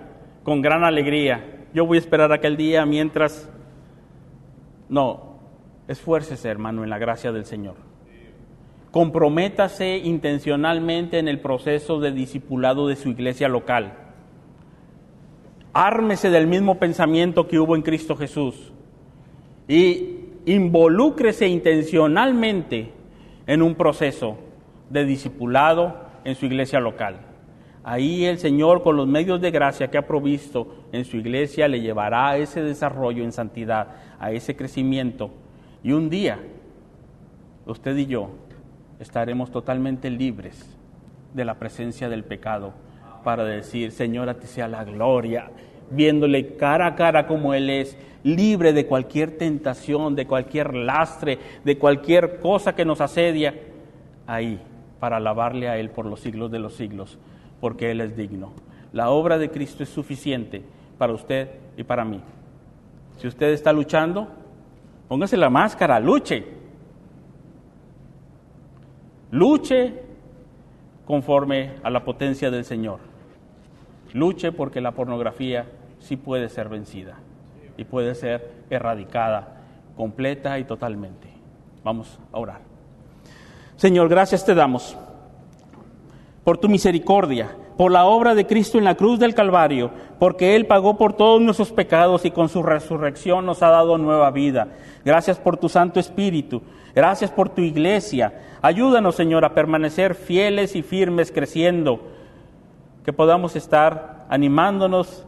con 0.43 0.61
gran 0.61 0.83
alegría 0.83 1.56
yo 1.77 1.85
voy 1.85 1.97
a 1.97 2.01
esperar 2.01 2.33
aquel 2.33 2.57
día 2.57 2.87
mientras... 2.87 3.47
No, 4.89 5.37
esfuércese 5.87 6.49
hermano 6.49 6.83
en 6.83 6.89
la 6.89 6.97
gracia 6.97 7.31
del 7.31 7.45
Señor. 7.45 7.75
Comprométase 8.89 9.97
intencionalmente 9.97 11.19
en 11.19 11.27
el 11.27 11.39
proceso 11.39 11.99
de 11.99 12.11
discipulado 12.11 12.87
de 12.87 12.95
su 12.95 13.09
iglesia 13.09 13.47
local. 13.47 13.93
Ármese 15.71 16.31
del 16.31 16.47
mismo 16.47 16.79
pensamiento 16.79 17.47
que 17.47 17.59
hubo 17.59 17.75
en 17.75 17.83
Cristo 17.83 18.15
Jesús 18.15 18.73
y 19.67 20.21
involúcrese 20.47 21.47
intencionalmente 21.47 22.91
en 23.45 23.61
un 23.61 23.75
proceso 23.75 24.39
de 24.89 25.05
discipulado 25.05 25.95
en 26.23 26.33
su 26.33 26.47
iglesia 26.47 26.79
local. 26.79 27.26
Ahí 27.89 28.25
el 28.25 28.37
Señor, 28.37 28.83
con 28.83 28.97
los 28.97 29.07
medios 29.07 29.39
de 29.39 29.49
gracia 29.49 29.89
que 29.89 29.97
ha 29.97 30.05
provisto 30.05 30.75
en 30.91 31.05
su 31.05 31.15
iglesia, 31.15 31.69
le 31.69 31.79
llevará 31.79 32.31
a 32.31 32.37
ese 32.37 32.61
desarrollo 32.61 33.23
en 33.23 33.31
santidad, 33.31 33.95
a 34.19 34.33
ese 34.33 34.57
crecimiento. 34.57 35.29
Y 35.85 35.93
un 35.93 36.09
día, 36.09 36.37
usted 37.65 37.95
y 37.95 38.05
yo 38.05 38.31
estaremos 38.99 39.51
totalmente 39.51 40.09
libres 40.09 40.77
de 41.33 41.45
la 41.45 41.59
presencia 41.59 42.09
del 42.09 42.25
pecado 42.25 42.73
para 43.23 43.45
decir, 43.45 43.93
Señor, 43.93 44.27
a 44.27 44.33
ti 44.33 44.47
sea 44.47 44.67
la 44.67 44.83
gloria, 44.83 45.49
viéndole 45.89 46.57
cara 46.57 46.87
a 46.87 46.95
cara 46.95 47.25
como 47.25 47.53
Él 47.53 47.69
es, 47.69 47.97
libre 48.21 48.73
de 48.73 48.85
cualquier 48.85 49.37
tentación, 49.37 50.13
de 50.13 50.27
cualquier 50.27 50.73
lastre, 50.73 51.39
de 51.63 51.77
cualquier 51.77 52.41
cosa 52.41 52.75
que 52.75 52.83
nos 52.83 52.99
asedia, 52.99 53.53
ahí, 54.25 54.59
para 54.99 55.17
alabarle 55.17 55.69
a 55.69 55.77
Él 55.77 55.89
por 55.89 56.05
los 56.05 56.19
siglos 56.19 56.51
de 56.51 56.59
los 56.59 56.73
siglos, 56.73 57.17
porque 57.59 57.91
Él 57.91 58.01
es 58.01 58.15
digno. 58.15 58.51
La 58.93 59.09
obra 59.09 59.37
de 59.37 59.49
Cristo 59.49 59.83
es 59.83 59.89
suficiente 59.89 60.63
para 60.97 61.13
usted 61.13 61.49
y 61.75 61.83
para 61.83 62.05
mí. 62.05 62.21
Si 63.17 63.27
usted 63.27 63.47
está 63.47 63.73
luchando, 63.73 64.27
póngase 65.07 65.37
la 65.37 65.49
máscara, 65.49 65.99
luche. 65.99 66.45
Luche 69.31 69.93
conforme 71.05 71.75
a 71.83 71.89
la 71.89 72.03
potencia 72.03 72.49
del 72.49 72.63
Señor. 72.63 72.99
Luche 74.13 74.51
porque 74.51 74.81
la 74.81 74.91
pornografía 74.91 75.65
sí 75.99 76.15
puede 76.15 76.49
ser 76.49 76.69
vencida 76.69 77.17
y 77.77 77.83
puede 77.83 78.15
ser 78.15 78.51
erradicada 78.69 79.57
completa 79.95 80.57
y 80.59 80.63
totalmente. 80.63 81.27
Vamos 81.83 82.19
a 82.31 82.37
orar. 82.37 82.61
Señor, 83.75 84.09
gracias 84.09 84.45
te 84.45 84.55
damos 84.55 84.97
por 86.47 86.59
tu 86.59 86.69
misericordia, 86.69 87.57
por 87.75 87.91
la 87.91 88.05
obra 88.05 88.33
de 88.33 88.47
Cristo 88.47 88.77
en 88.77 88.85
la 88.85 88.95
cruz 88.95 89.19
del 89.19 89.35
Calvario, 89.35 89.91
porque 90.17 90.55
Él 90.55 90.65
pagó 90.65 90.97
por 90.97 91.11
todos 91.11 91.41
nuestros 91.41 91.73
pecados 91.73 92.23
y 92.23 92.31
con 92.31 92.47
su 92.47 92.63
resurrección 92.63 93.45
nos 93.45 93.61
ha 93.63 93.67
dado 93.67 93.97
nueva 93.97 94.31
vida. 94.31 94.69
Gracias 95.03 95.37
por 95.39 95.57
tu 95.57 95.67
Santo 95.67 95.99
Espíritu, 95.99 96.61
gracias 96.95 97.31
por 97.31 97.49
tu 97.49 97.59
iglesia. 97.59 98.33
Ayúdanos, 98.61 99.15
Señor, 99.15 99.43
a 99.43 99.53
permanecer 99.53 100.15
fieles 100.15 100.77
y 100.77 100.83
firmes 100.83 101.33
creciendo, 101.33 101.99
que 103.03 103.11
podamos 103.11 103.57
estar 103.57 104.25
animándonos 104.29 105.25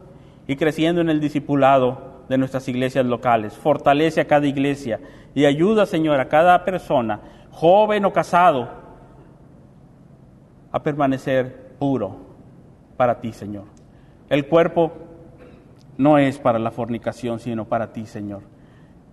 y 0.48 0.56
creciendo 0.56 1.02
en 1.02 1.10
el 1.10 1.20
discipulado 1.20 2.22
de 2.30 2.38
nuestras 2.38 2.66
iglesias 2.66 3.04
locales. 3.04 3.52
Fortalece 3.58 4.22
a 4.22 4.26
cada 4.26 4.46
iglesia 4.46 5.00
y 5.34 5.44
ayuda, 5.44 5.84
Señor, 5.84 6.18
a 6.18 6.30
cada 6.30 6.64
persona, 6.64 7.20
joven 7.50 8.06
o 8.06 8.12
casado, 8.14 8.79
a 10.72 10.82
permanecer 10.82 11.74
puro 11.78 12.16
para 12.96 13.20
ti, 13.20 13.32
Señor. 13.32 13.64
El 14.28 14.46
cuerpo 14.46 14.92
no 15.98 16.18
es 16.18 16.38
para 16.38 16.58
la 16.58 16.70
fornicación, 16.70 17.40
sino 17.40 17.64
para 17.64 17.92
ti, 17.92 18.06
Señor. 18.06 18.42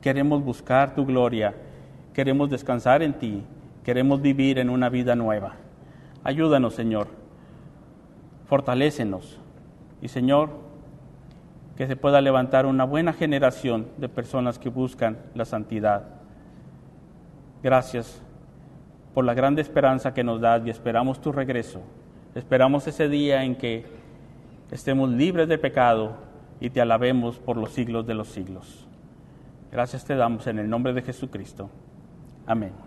Queremos 0.02 0.44
buscar 0.44 0.94
tu 0.96 1.06
gloria, 1.06 1.56
queremos 2.14 2.50
descansar 2.50 3.02
en 3.02 3.14
ti, 3.14 3.44
queremos 3.84 4.22
vivir 4.22 4.60
en 4.60 4.70
una 4.70 4.90
vida 4.90 5.16
nueva. 5.16 5.56
Ayúdanos, 6.24 6.76
Señor. 6.76 7.08
Fortalécenos. 8.46 9.40
Y, 10.02 10.10
Señor, 10.10 10.50
que 11.76 11.88
se 11.88 11.96
pueda 11.96 12.22
levantar 12.22 12.66
una 12.66 12.84
buena 12.84 13.14
generación 13.14 13.88
de 13.98 14.10
personas 14.10 14.60
que 14.60 14.70
buscan 14.70 15.18
la 15.34 15.46
santidad. 15.46 16.04
Gracias 17.64 18.22
por 19.18 19.26
la 19.26 19.34
grande 19.34 19.64
esperanza 19.64 20.14
que 20.14 20.24
nos 20.24 20.40
das 20.40 20.62
y 20.64 20.70
esperamos 20.70 21.20
tu 21.20 21.32
regreso. 21.32 21.82
Esperamos 22.36 22.86
ese 22.86 23.10
día 23.10 23.44
en 23.44 23.56
que 23.56 23.84
estemos 24.70 25.10
libres 25.10 25.48
de 25.48 25.58
pecado 25.58 26.18
y 26.60 26.70
te 26.70 26.82
alabemos 26.82 27.40
por 27.40 27.58
los 27.58 27.72
siglos 27.72 28.06
de 28.06 28.14
los 28.14 28.28
siglos. 28.28 28.88
Gracias 29.72 30.06
te 30.06 30.16
damos 30.16 30.46
en 30.46 30.60
el 30.60 30.70
nombre 30.70 30.94
de 30.94 31.02
Jesucristo. 31.02 31.68
Amén. 32.46 32.87